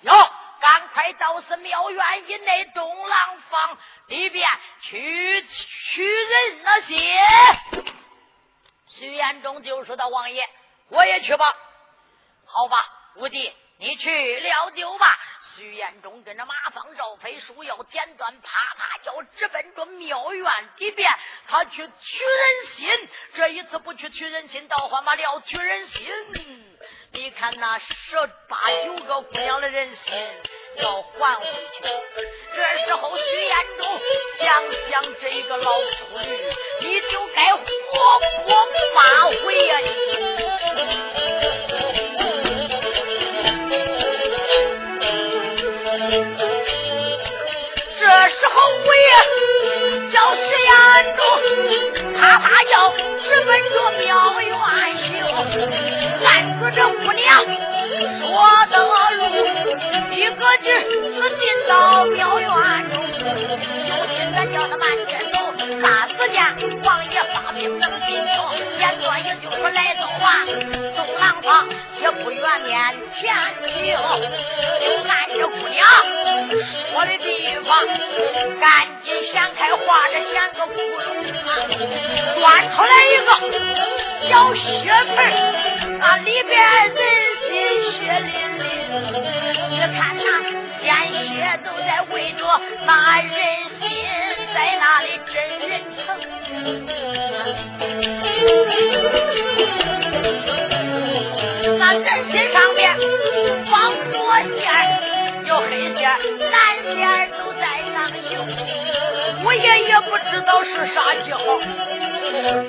[0.01, 3.78] 哟，赶快到寺庙院以内东廊坊
[4.08, 4.45] 里边
[4.82, 6.95] 去取人那些。”
[8.89, 10.49] 徐延忠就说：“到王爷，
[10.89, 11.56] 我也去吧。
[12.45, 12.86] 好吧，
[13.16, 15.20] 五弟，你去了就吧。”
[15.56, 21.08] 徐延忠跟着马放赵飞，书要剪断，啪啪叫，直奔着庙院里边，
[21.48, 23.10] 他去取人心。
[23.36, 26.10] 这一次不去取人心，倒换把了取人心。
[27.12, 27.86] 你看那十
[28.48, 30.14] 八九个姑娘的人心
[30.78, 31.84] 要还回去。
[32.56, 34.02] 这时候徐延忠
[34.40, 34.50] 想
[34.90, 37.62] 想这个老处女，你就该活
[38.48, 39.88] 活发回呀你。
[50.11, 50.72] 叫石延
[51.16, 51.22] 忠，
[52.20, 52.74] 啪啪叫，
[53.22, 54.51] 直奔着庙院
[54.97, 55.03] 去，
[56.26, 56.28] 按
[56.59, 57.24] 住这姑娘
[58.20, 58.22] 说
[58.70, 58.74] 的
[59.18, 59.22] 路，
[60.11, 60.78] 一个劲儿
[61.39, 62.49] 进到庙院
[62.91, 62.93] 中，
[63.89, 65.36] 有心咱叫他慢点走。
[65.80, 66.38] 那时间，
[66.84, 68.36] 王爷发兵能进城，
[68.78, 69.49] 简短也就，
[72.02, 72.74] 也不愿面
[73.14, 73.22] 前
[73.68, 75.78] 去，就按这姑娘
[76.91, 77.26] 说的地
[77.66, 77.70] 方，
[78.60, 78.64] 赶
[79.04, 81.48] 紧掀开画着掀个窟窿啊，
[82.36, 83.30] 钻出来一个
[84.30, 84.62] 小血
[85.16, 85.18] 盆，
[86.00, 86.54] 那里边
[86.94, 86.98] 人
[87.48, 87.50] 心
[87.91, 88.30] 血淋
[88.60, 88.64] 淋，
[89.70, 90.24] 你看那
[90.82, 90.84] 鲜
[91.28, 91.28] 血
[91.66, 92.41] 都在围着
[92.86, 92.91] 那
[93.22, 93.30] 人
[93.82, 93.84] 心，
[94.54, 95.36] 在那里真
[95.70, 95.72] 人
[96.06, 96.08] 疼，
[101.80, 102.82] 那人心上面
[103.70, 104.16] 放着
[104.59, 104.64] 线，
[105.45, 106.01] 有黑线、
[106.51, 106.59] 蓝
[106.95, 107.61] 线都在
[107.91, 108.32] 上行，
[109.43, 111.39] 我爷也不知道是啥记号，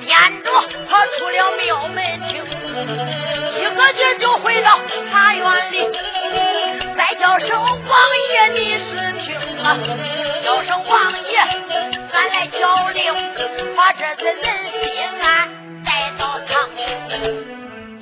[0.00, 0.50] 沿着
[0.88, 2.44] 他出了庙门厅，
[3.58, 4.78] 一个劲就回到
[5.10, 5.88] 茶园里，
[6.96, 7.72] 再叫声王
[8.32, 9.78] 爷你是听啊，
[10.42, 11.38] 叫声王爷，
[12.12, 13.14] 俺来叫令，
[13.76, 14.82] 把这些人心
[15.22, 15.53] 安。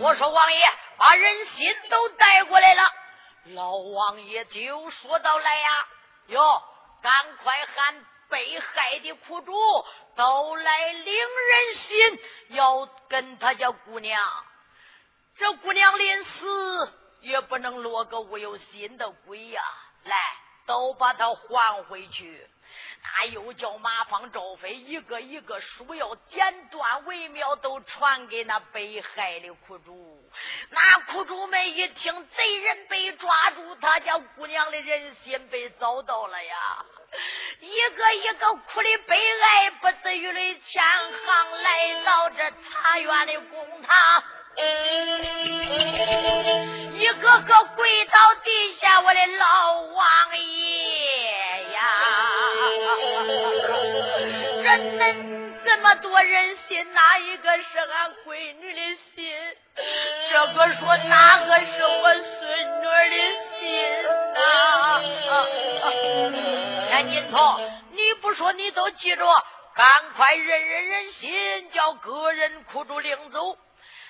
[0.02, 0.60] 我说王爷，
[0.96, 2.82] 把人心都带过来了。
[3.54, 5.86] 老王爷就说到来呀，
[6.26, 6.62] 哟，
[7.00, 9.52] 赶快喊被害的苦主
[10.16, 14.20] 都来领人心，要跟他家姑娘。
[15.38, 19.62] 这姑娘临死也不能落个无有心的鬼呀！
[20.02, 20.16] 来，
[20.66, 22.50] 都把她还回去。
[23.02, 30.30] 他又叫马放、赵飞一个一个书要剪断为妙，都传给那被害的苦主。
[30.70, 36.84] 那苦主们一听，贼人被抓住，他家姑娘的人心被遭到了呀！
[37.60, 44.24] 一个一个哭的悲哀，不自于的前行来到这茶园的公堂。
[56.02, 58.80] 多人心，哪一个是俺闺女的
[59.14, 59.56] 心？
[60.30, 63.16] 这个说哪个是我孙女的
[63.58, 65.00] 心啊？
[66.88, 67.38] 田金童，
[67.92, 69.24] 你不说你都记着，
[69.74, 69.86] 赶
[70.16, 73.56] 快认认人心，叫个人苦主领走。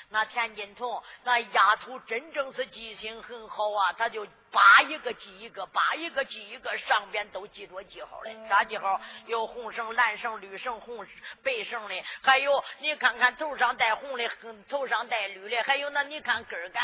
[0.09, 8.37] 那田金童那丫头真正是记性很好啊，她就扒一个记一个，扒一个记一个，上边都记着记号嘞。
[8.49, 9.01] 啥记号？
[9.27, 11.07] 有红绳、蓝绳、绿绳、红
[11.43, 14.31] 白绳的，还有你看看头上带红的，
[14.69, 16.83] 头上带绿的，还有那你看根杆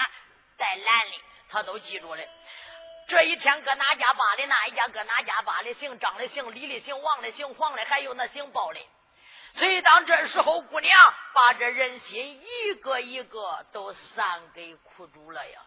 [0.57, 2.23] 带蓝的，他都记住了。
[3.07, 8.81] 这一天搁哪家扒的，那一家搁哪家扒的，姓张的、姓李的、姓王的、姓黄的，还有那姓包的。
[9.55, 15.61] 所以当这时候，姑娘把这人心一个一个都散给苦主了呀，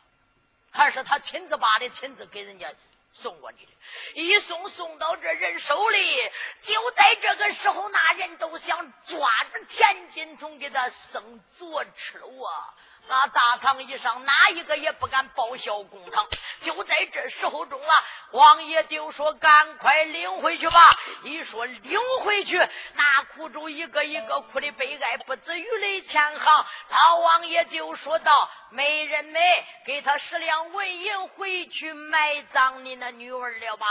[0.71, 2.71] 还是他亲自把的，亲自给人家
[3.13, 3.71] 送过去的。
[4.13, 6.15] 一送送到这人手里，
[6.63, 12.73] 就在这个时候，那人都想抓着田金童给他生坐吃了啊！
[13.07, 16.25] 那大堂以上哪一个也不敢报效公堂。
[16.61, 17.93] 就在这时候中啊，
[18.31, 20.79] 王爷就说：“赶快领回去吧！”
[21.25, 22.57] 一说领回去，
[22.93, 26.65] 那苦主一个一个哭的悲哀不止于泪千行。
[26.89, 33.87] 老王爷就说道：“美人美，给他十两纹银回去埋葬你那女儿了吧。”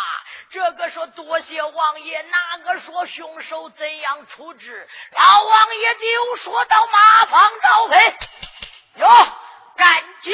[0.53, 4.89] 这个说多谢王爷，哪个说凶手怎样处置？
[5.11, 8.15] 老王爷就说到：“马方赵飞，
[8.97, 9.07] 哟，
[9.77, 10.33] 赶紧！”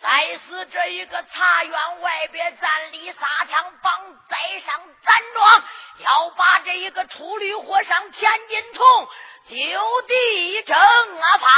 [0.00, 0.08] 再
[0.48, 3.20] 是这一个茶园外边站立沙
[3.50, 3.92] 场帮，
[4.30, 5.64] 带上站桩，
[5.98, 9.08] 要把这一个秃驴和尚千斤重
[9.46, 9.56] 就
[10.08, 11.48] 地正啊法，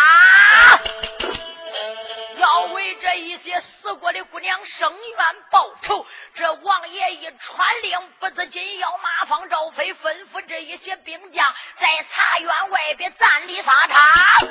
[2.38, 6.06] 要为这一些死过的姑娘生冤报仇。
[6.34, 14.48] 这王爷一传令，不知紧要马方赵飞吩咐这一些兵将在茶园外边站立沙场。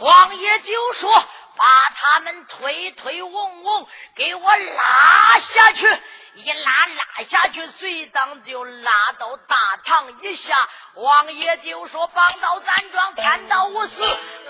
[0.00, 1.24] 王爷就说。
[1.56, 1.64] 把
[1.96, 3.86] 他们推推翁翁
[4.16, 5.86] 给我拉下去，
[6.34, 10.54] 一拉拉下去，随当就拉到大堂以下。
[10.94, 13.94] 王爷就说：“帮到咱庄，看到我死，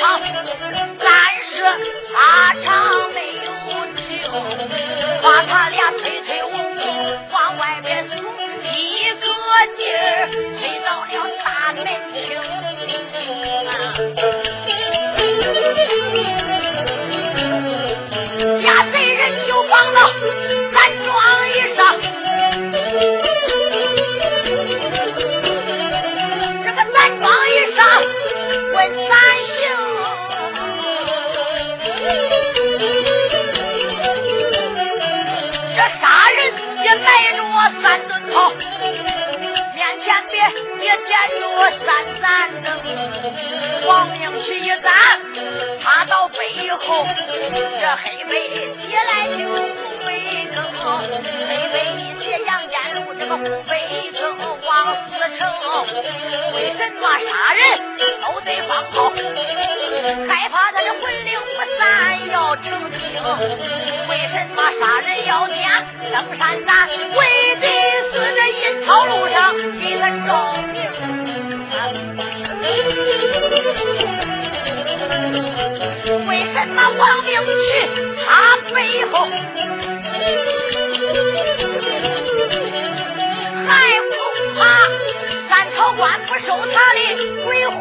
[0.01, 0.25] 沙场，
[0.99, 1.07] 但
[1.45, 1.53] 是
[2.09, 2.17] 沙
[2.65, 2.67] 场
[3.13, 3.49] 没有
[3.97, 4.01] 停，
[5.23, 6.51] 把他俩推推往
[7.31, 9.27] 往外面送，一个
[9.77, 9.99] 劲儿
[10.59, 11.13] 推到了
[11.45, 11.79] 大门
[12.15, 12.19] 厅。
[18.61, 20.01] 俩贼人就放到
[40.97, 41.09] 点
[41.41, 41.43] 着
[41.85, 41.89] 三
[42.21, 42.27] 盏
[42.63, 42.67] 灯，
[43.87, 44.85] 王明旗一站，
[45.81, 46.37] 插到背
[46.71, 48.33] 后，这黑背
[48.81, 49.59] 起来就红
[50.07, 50.09] 背
[50.55, 50.59] 更，
[51.49, 51.77] 黑背。
[52.47, 53.73] 杨家路这个湖北
[54.13, 55.41] 城王思成，
[56.55, 57.61] 为什么杀人
[58.23, 59.13] 都得放炮？
[60.27, 61.81] 害怕他的魂灵不散
[62.31, 62.99] 要成精。
[64.09, 65.59] 为什么杀人要点
[66.13, 66.89] 登山斩？
[66.89, 67.67] 为的
[68.13, 70.83] 是这阴道路上给他照明。
[76.27, 77.89] 为什么王明去
[78.27, 79.29] 他背后？
[83.69, 83.71] 还
[84.11, 84.13] 不
[84.59, 84.59] 怕
[85.49, 86.99] 三朝官不收他的
[87.45, 87.79] 鬼魂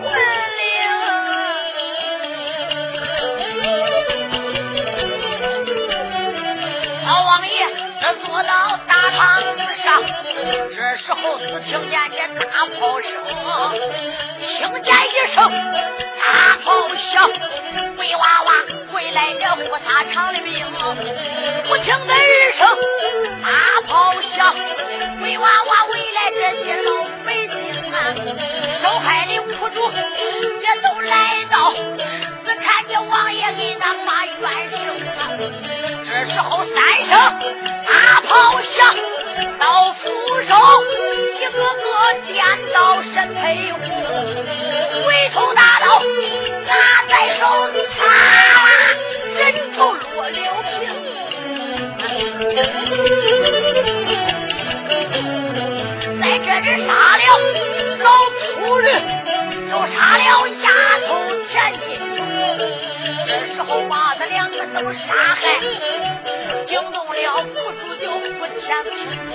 [8.15, 9.41] 坐到大堂
[9.77, 10.03] 上，
[10.75, 13.11] 这时候只听见这大炮声，
[14.57, 15.37] 听见一声
[16.19, 17.29] 大炮响，
[17.95, 18.51] 鬼娃娃
[18.91, 20.65] 回来这护沙场的兵，
[21.67, 22.67] 不听的一声
[23.43, 23.47] 大
[23.87, 24.55] 炮响，
[25.19, 26.89] 鬼娃娃回来这些老
[27.25, 27.49] 百姓
[27.93, 27.95] 啊，
[28.81, 31.73] 受害的苦主也都来到，
[32.79, 34.79] 只看见王爷给他发冤声。
[36.05, 36.75] 这时候三
[37.05, 37.11] 声
[37.85, 38.95] 大炮响，
[39.59, 40.09] 到扶
[40.43, 40.55] 手
[41.35, 41.83] 一个个
[42.25, 42.33] 见
[42.73, 43.77] 到神配虎，
[45.05, 46.01] 回头大刀
[46.65, 46.73] 拿
[47.09, 48.05] 在手，里，啪
[48.63, 48.67] 啦，
[49.35, 49.41] 人
[49.75, 50.71] 头落了平。
[56.21, 57.23] 在这里杀了
[57.99, 58.05] 老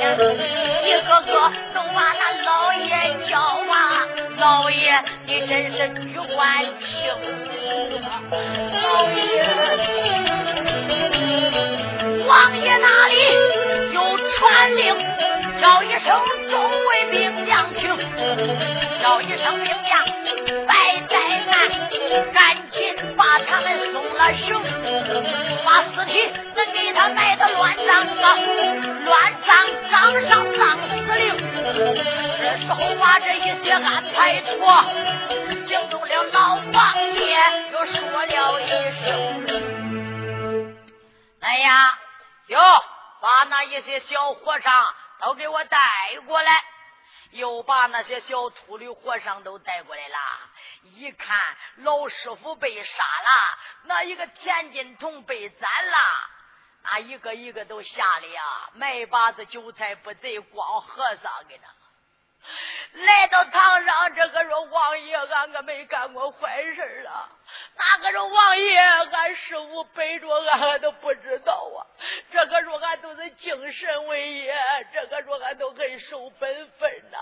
[0.04, 1.32] 一个个
[1.72, 4.06] 都把那老爷叫啊，
[4.38, 6.92] 老爷你真是女官情，
[8.82, 9.16] 老爷，
[12.26, 13.14] 王爷哪里？
[14.64, 14.96] 传令，
[15.60, 17.94] 叫一声众位兵将听，
[19.02, 20.02] 叫一声兵将
[20.66, 20.72] 拜
[21.06, 21.68] 在南，
[22.32, 22.80] 赶紧。
[23.14, 24.62] 把他们送了绳，
[25.66, 28.40] 把尸体能给他埋的乱葬岗，
[29.04, 29.54] 乱葬
[29.90, 31.36] 岗上葬死灵。
[32.38, 34.82] 这时候把这一些安排妥，
[35.66, 37.36] 惊动了老王爷，
[37.70, 38.68] 又说了一
[39.04, 39.04] 声。
[41.62, 41.98] 呀？
[42.48, 42.58] 哟，
[43.24, 45.80] 把那一些小和尚都给我带
[46.26, 46.62] 过来。
[47.30, 50.18] 又把那些小秃驴和尚都带过来了。
[50.82, 55.96] 一看老师傅被杀了，那一个田金童被斩了，
[56.82, 58.42] 那一个一个都吓得呀，
[58.74, 61.64] 卖把子韭菜不贼，光和尚给他。
[62.94, 67.28] 来到堂上，这个说王爷，俺可没干过坏事啊。
[67.76, 71.82] 那个说王爷，俺师傅背着俺俺都不知道啊。
[72.30, 74.54] 这个说俺都是精神为业，
[74.92, 77.18] 这个说俺都很守本分呐。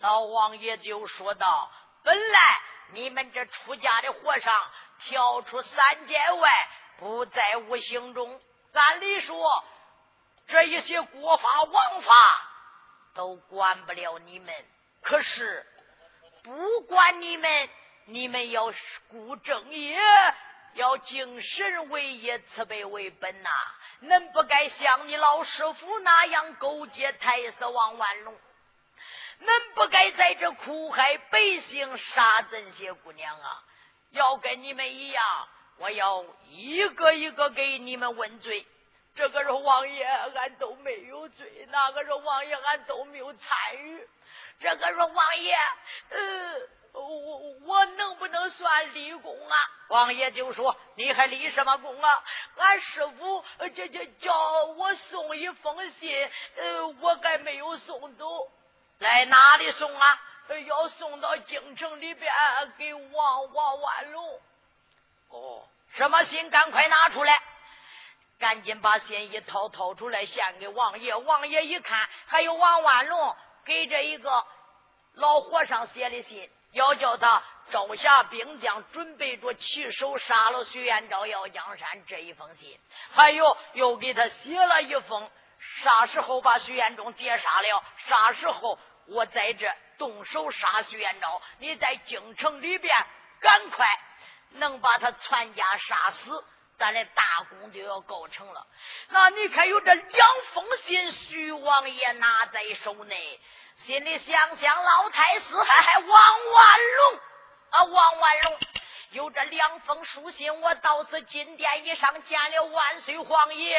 [0.00, 1.70] 老王爷就说道
[2.04, 2.60] ：“本来
[2.92, 4.52] 你们这出家的和尚
[5.00, 6.50] 跳出三界外，
[6.98, 8.38] 不在五行中。
[8.74, 9.64] 按理说，
[10.48, 12.12] 这一些国法王法
[13.16, 14.54] 都管不了你们。
[15.02, 15.66] 可是
[16.44, 17.68] 不管你们，
[18.04, 18.72] 你们要
[19.08, 19.98] 顾正业，
[20.74, 23.50] 要敬神为业，慈悲为本呐。
[24.02, 28.34] 恁不该像你老师傅那样勾结太师王万龙。”
[29.40, 31.38] 恁不该在这苦害百
[31.68, 33.62] 姓、杀这些姑娘啊！
[34.12, 38.66] 要跟你们一样，我要一个一个给你们问罪。
[39.16, 44.06] 这个是王爷，俺都没有罪；那个是王爷，俺都没有参与。
[44.60, 45.56] 这个是王爷，
[46.10, 46.54] 呃，
[46.92, 49.56] 我我能不能算立功啊？
[49.88, 52.24] 王爷就说：“你还立什么功啊？
[52.56, 53.44] 俺师傅
[53.74, 58.48] 叫叫叫我送一封信，呃，我还没有送走。”
[59.00, 60.20] 在哪里送啊？
[60.66, 62.32] 要送到京城里边
[62.78, 64.40] 给王王万龙。
[65.30, 65.64] 哦，
[65.94, 66.48] 什么信？
[66.50, 67.42] 赶快拿出来！
[68.38, 71.14] 赶紧把信一掏，掏出来献给王爷。
[71.14, 74.46] 王爷一看，还有王万龙给这一个
[75.14, 82.78] 老和尚写的信，要叫他招下兵将，准备着起手杀了徐延昭要江山这一封信。
[83.12, 85.30] 还有，又给他写了一封。
[85.82, 87.82] 啥时候把徐延忠劫杀了？
[88.06, 91.40] 啥时候我在这动手杀徐延昭？
[91.58, 92.94] 你在京城里边
[93.40, 93.86] 赶快
[94.50, 96.44] 能把他全家杀死，
[96.78, 98.66] 咱的大功就要告成了。
[99.08, 103.40] 那你看有这两封信，徐王爷拿在手内，
[103.86, 107.20] 心里想想，老太师还还王万龙
[107.70, 108.58] 啊，王万龙
[109.10, 113.78] 有这两封书信，我到此金殿以上见了万岁皇爷。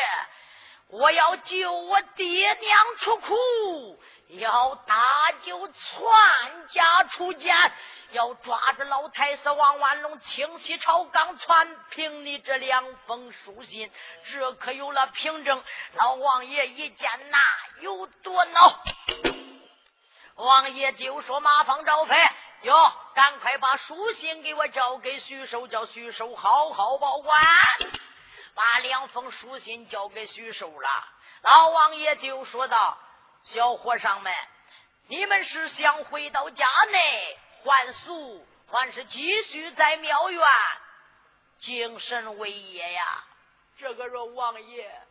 [0.90, 5.04] 我要救我爹娘出苦，要搭
[5.44, 5.76] 救全
[6.70, 7.54] 家出监，
[8.12, 13.92] 要抓住老太师王万龙，清洗朝纲，传凭你这两封书信，
[14.32, 15.62] 这可有了凭证。
[15.94, 17.40] 老王爷一见那
[17.82, 18.82] 有多恼，
[20.36, 22.16] 王爷就说：“马方招飞，
[22.62, 27.38] 哟，赶快把书信给我交给徐寿，叫徐寿好好保管。”
[28.58, 30.90] 把两封书信交给徐寿了，
[31.44, 32.98] 老王爷就说道
[33.54, 34.34] ：“小和尚们，
[35.08, 40.44] 你们是想回到家内还俗，还是继续在庙院
[41.60, 43.24] 精神为业呀？”
[43.78, 45.02] 这个说王爷，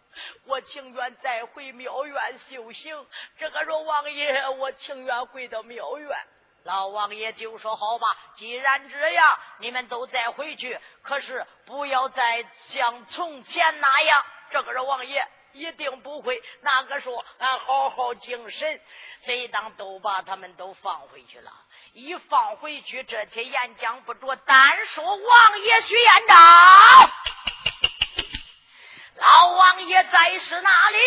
[0.46, 3.06] 我情愿再回庙院修行。
[3.38, 6.10] 这个说王爷，我情愿回到庙院。
[6.66, 10.78] 老王爷就说：“好吧，既然这样，你们都再回去。
[11.02, 16.42] 可是不要再像从前那样。”这个是王爷一定不会。
[16.62, 18.80] 那个说：“俺好好精神。”
[19.24, 21.52] 谁当都把他们都放回去了。
[21.92, 26.34] 一放回去，这些演讲不着，单说王爷徐延昭。
[29.14, 30.98] 老王爷在是哪里？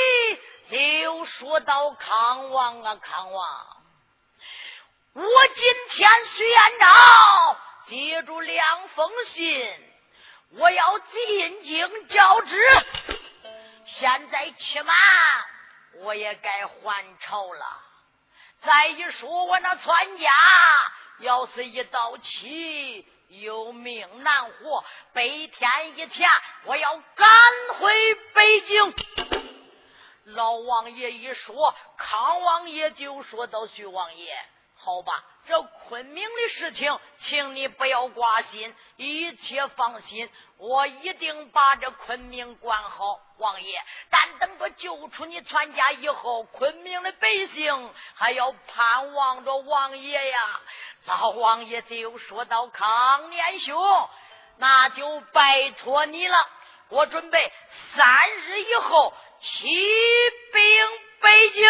[1.03, 3.78] 就说到康王啊，康王。
[5.20, 7.57] 我今天徐延昭
[7.88, 9.91] 接住两封信，
[10.51, 12.57] 我要进京交旨。
[13.86, 14.93] 现在起码
[15.95, 17.65] 我也该还朝了。
[18.61, 20.32] 再一说，我那全家
[21.20, 26.30] 要是一到期，有命难活，北天一天，
[26.63, 27.30] 我要赶
[27.78, 28.95] 回北京。
[30.24, 34.34] 老王爷一说，康王爷就说到徐王爷。
[34.89, 40.27] 好吧，这昆明的事情，请你不要挂心，一切放心，
[40.57, 43.79] 我一定把这昆明管好，王爷。
[44.09, 50.61] 但等我救出你全家以后，昆明的百姓还要盼望着王爷呀。
[51.05, 54.09] 老王爷就说到：“康年兄，
[54.57, 56.49] 那就拜托你了，
[56.89, 57.53] 我准备
[57.95, 59.67] 三日以后起
[60.51, 60.63] 兵
[61.21, 61.63] 北京。”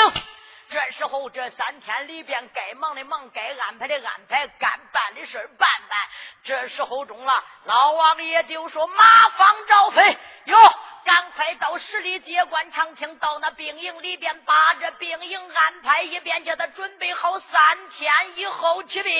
[0.70, 6.00] 这时候，这三天里边该忙的忙，该安排的安排，该办的事办办。
[6.44, 10.58] 这时候中了，老王爷就说：“马方赵飞哟，
[11.04, 19.14] 赶快到十里街官长亭，到那兵营里边，把这兵营安排一遍，叫他准备好，三天以后起兵。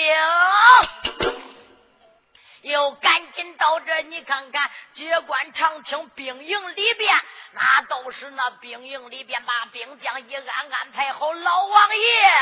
[2.62, 7.20] 又赶紧到这，你看看接管长亭兵营里边，
[7.52, 12.32] 那都是那兵营里边把兵将一安安排好，老王爷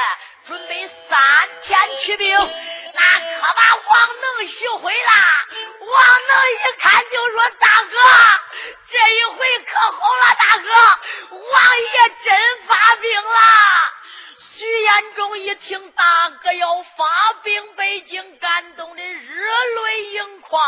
[0.46, 5.12] 准备三天起兵，那可把王能学会啦。
[5.80, 7.98] 王能一看就说：“大哥，
[8.90, 10.68] 这一回可好了，大哥，
[11.36, 13.38] 王爷真发兵了。”
[14.59, 17.06] 徐延忠一听大哥要发
[17.44, 19.46] 兵北京，感动的热
[19.86, 20.61] 泪盈眶。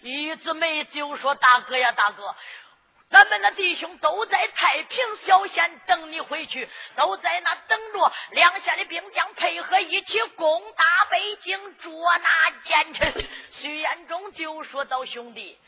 [0.00, 2.34] 一字眉就说：“大哥呀，大哥，
[3.10, 15.58] 咱们的弟兄都在太平小县等你回去，都在那等着两县的兵将配合一起攻打北京，捉拿奸臣。”徐延忠就说到：“兄弟。”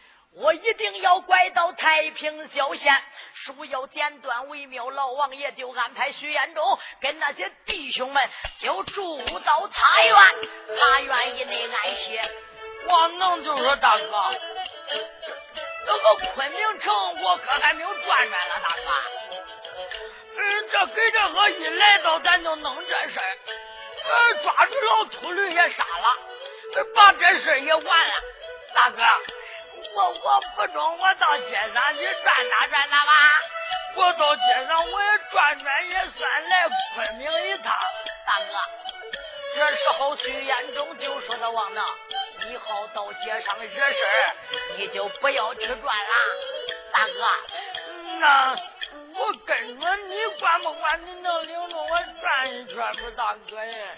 [0.40, 2.94] 我一定要拐到太平小县，
[3.34, 4.88] 书要简短为妙。
[4.90, 8.22] 老王爷就安排徐延忠跟那些弟兄们
[8.60, 10.14] 就住到茶园，
[10.78, 12.22] 茶园以内安歇。
[12.86, 14.06] 王能就说：“大哥，
[15.86, 18.82] 这个昆明城我可还没有转转呢，大哥。
[20.36, 28.14] 嗯，这给这个一来到，咱就弄这事儿，抓住老秃驴也杀了，把这事也完了，
[28.72, 29.02] 大哥。”
[29.98, 33.12] 我我不中，我到街上去转达转达吧。
[33.96, 37.74] 我到街上我也转转，也算来昆明一趟。
[38.24, 38.44] 大哥，
[39.56, 41.84] 这时候徐延忠就说到王能，
[42.48, 44.36] 以后到街上惹事儿，
[44.76, 46.14] 你就不要去转了。
[46.92, 47.26] 大哥，
[48.20, 48.56] 那
[49.16, 51.06] 我跟着你管不管？
[51.06, 53.10] 你能领着我转一圈不？
[53.16, 53.94] 大哥呀。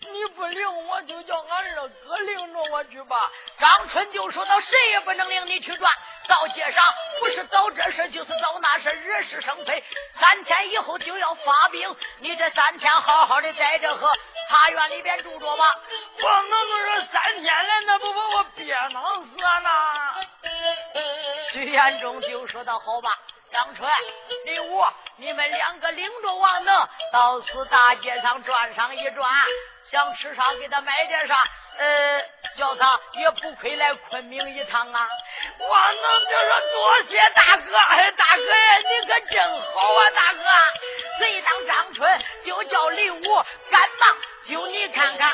[0.00, 3.30] 你不领我，就叫俺二哥领着我去吧。
[3.58, 5.92] 张春就说到：“谁也不能领你去转，
[6.28, 6.84] 到街上
[7.18, 9.82] 不是找这事，就是找那事，惹是生非。
[10.20, 14.12] 三天以后就要发兵，你这三天好好的在这和
[14.50, 15.64] 茶园里边住着吧。
[16.20, 20.26] 光能说三天了，那不把我憋囊死了？”
[21.52, 23.10] 徐延忠就说到：“好吧。”
[23.52, 23.88] 张春、
[24.44, 24.84] 李武，
[25.16, 29.30] 你们两个领着王能到此大街上转上一转，
[29.90, 31.34] 想吃啥给他买点啥，
[31.78, 32.22] 呃，
[32.58, 35.08] 叫他也不亏来昆明一趟啊。
[35.58, 40.42] 王能就说多谢大哥，哎，大哥呀，你可真好啊，大哥。
[41.18, 43.22] 随当张春就叫李武
[43.70, 44.16] 赶忙，
[44.48, 45.32] 就你看看，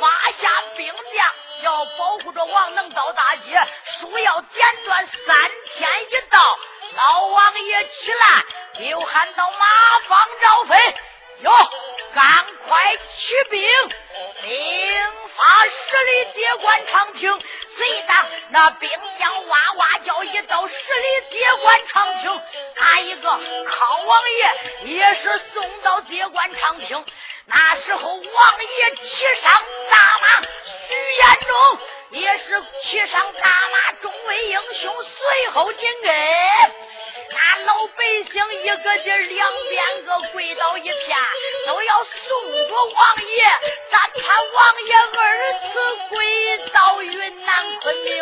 [0.00, 3.58] 发下兵将要保护着王能到大街，
[4.00, 6.40] 书要剪断，三天一到。
[6.96, 9.66] 老王爷起来，又喊到马
[10.08, 10.94] 方赵飞，
[11.42, 11.52] 哟，
[12.14, 13.60] 赶快起兵，
[14.42, 14.50] 兵
[15.36, 17.40] 发十里接关长亭。
[17.76, 22.42] 随当那兵将哇哇叫，一到十里接关长亭，
[22.76, 27.04] 他一个康王爷也是送到接关长亭。
[27.46, 29.52] 那时候王爷骑上
[29.90, 31.78] 大马，徐延忠
[32.10, 36.77] 也是骑上大马，众位英雄随后紧跟。
[37.78, 38.02] 老百
[38.32, 41.16] 姓一个劲儿两边个跪倒一片，
[41.64, 43.44] 都要送着王爷。
[43.88, 45.68] 咱看王爷二次
[46.08, 48.16] 归到云南昆明，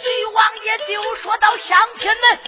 [0.00, 2.38] 徐王爷就说到乡亲们，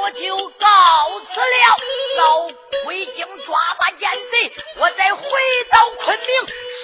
[0.00, 1.78] 我就告辞了，
[2.16, 2.48] 到
[2.84, 5.22] 北京抓把奸贼，我再回
[5.70, 6.28] 到昆明。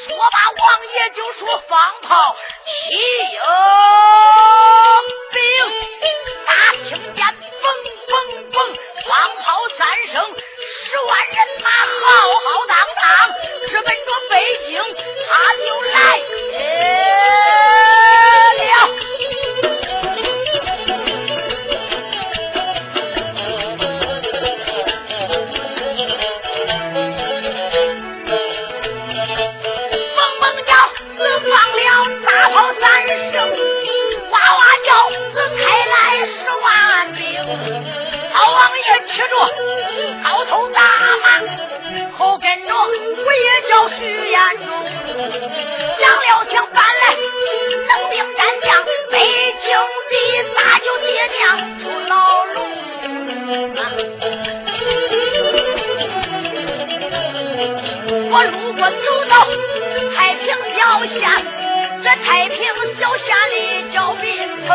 [0.07, 2.37] 说罢，王爷就说放炮
[2.67, 2.71] 起
[5.33, 5.39] 兵，
[6.45, 6.53] 大
[6.85, 7.65] 听见嘣。
[8.07, 8.13] 嘣
[8.51, 8.57] 嘣，
[9.09, 9.11] 放
[9.43, 9.45] 炮
[9.79, 9.81] 三
[10.13, 10.15] 声，
[10.61, 12.05] 十万人马浩
[12.39, 13.09] 浩荡荡，
[13.69, 14.33] 直奔着北
[14.67, 14.73] 京，
[15.27, 15.33] 他
[15.65, 15.97] 就来
[18.61, 18.73] 了。
[43.75, 43.99] 我也叫徐
[44.31, 44.69] 延忠，
[45.99, 47.03] 响了枪搬来
[47.89, 48.67] 能兵战将，
[49.11, 49.17] 北
[49.63, 49.67] 京
[50.11, 50.15] 的
[50.55, 51.41] 大舅爹娘
[51.81, 52.13] 出牢
[52.55, 52.57] 笼。
[58.31, 59.33] 我路过走到
[60.15, 60.45] 太平
[60.77, 61.19] 小县，
[62.05, 62.57] 这太平
[63.01, 63.55] 小县里
[63.93, 64.23] 叫宾
[64.67, 64.71] 城。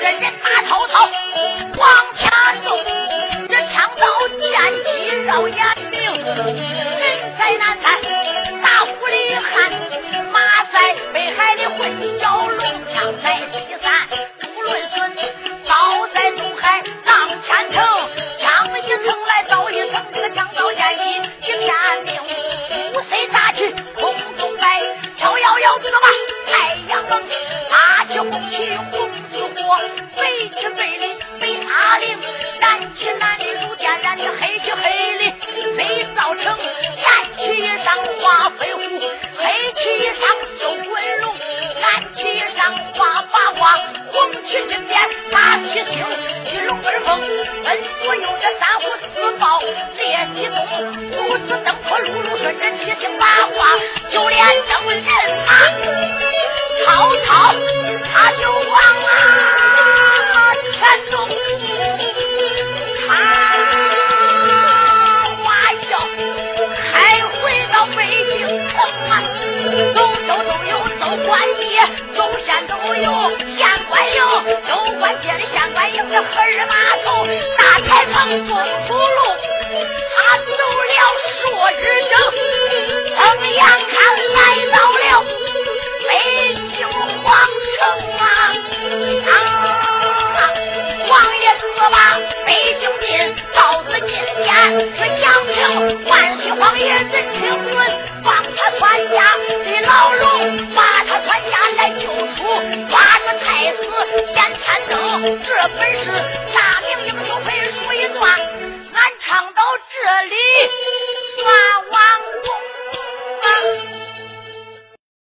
[0.00, 0.94] 这人马滔滔
[1.76, 1.84] 往
[2.16, 2.22] 前
[2.64, 2.66] 走，
[3.48, 4.02] 这枪刀
[4.38, 4.46] 剑
[4.84, 4.88] 戟
[5.26, 5.58] 绕眼
[5.90, 5.98] 明。
[7.56, 8.67] 人在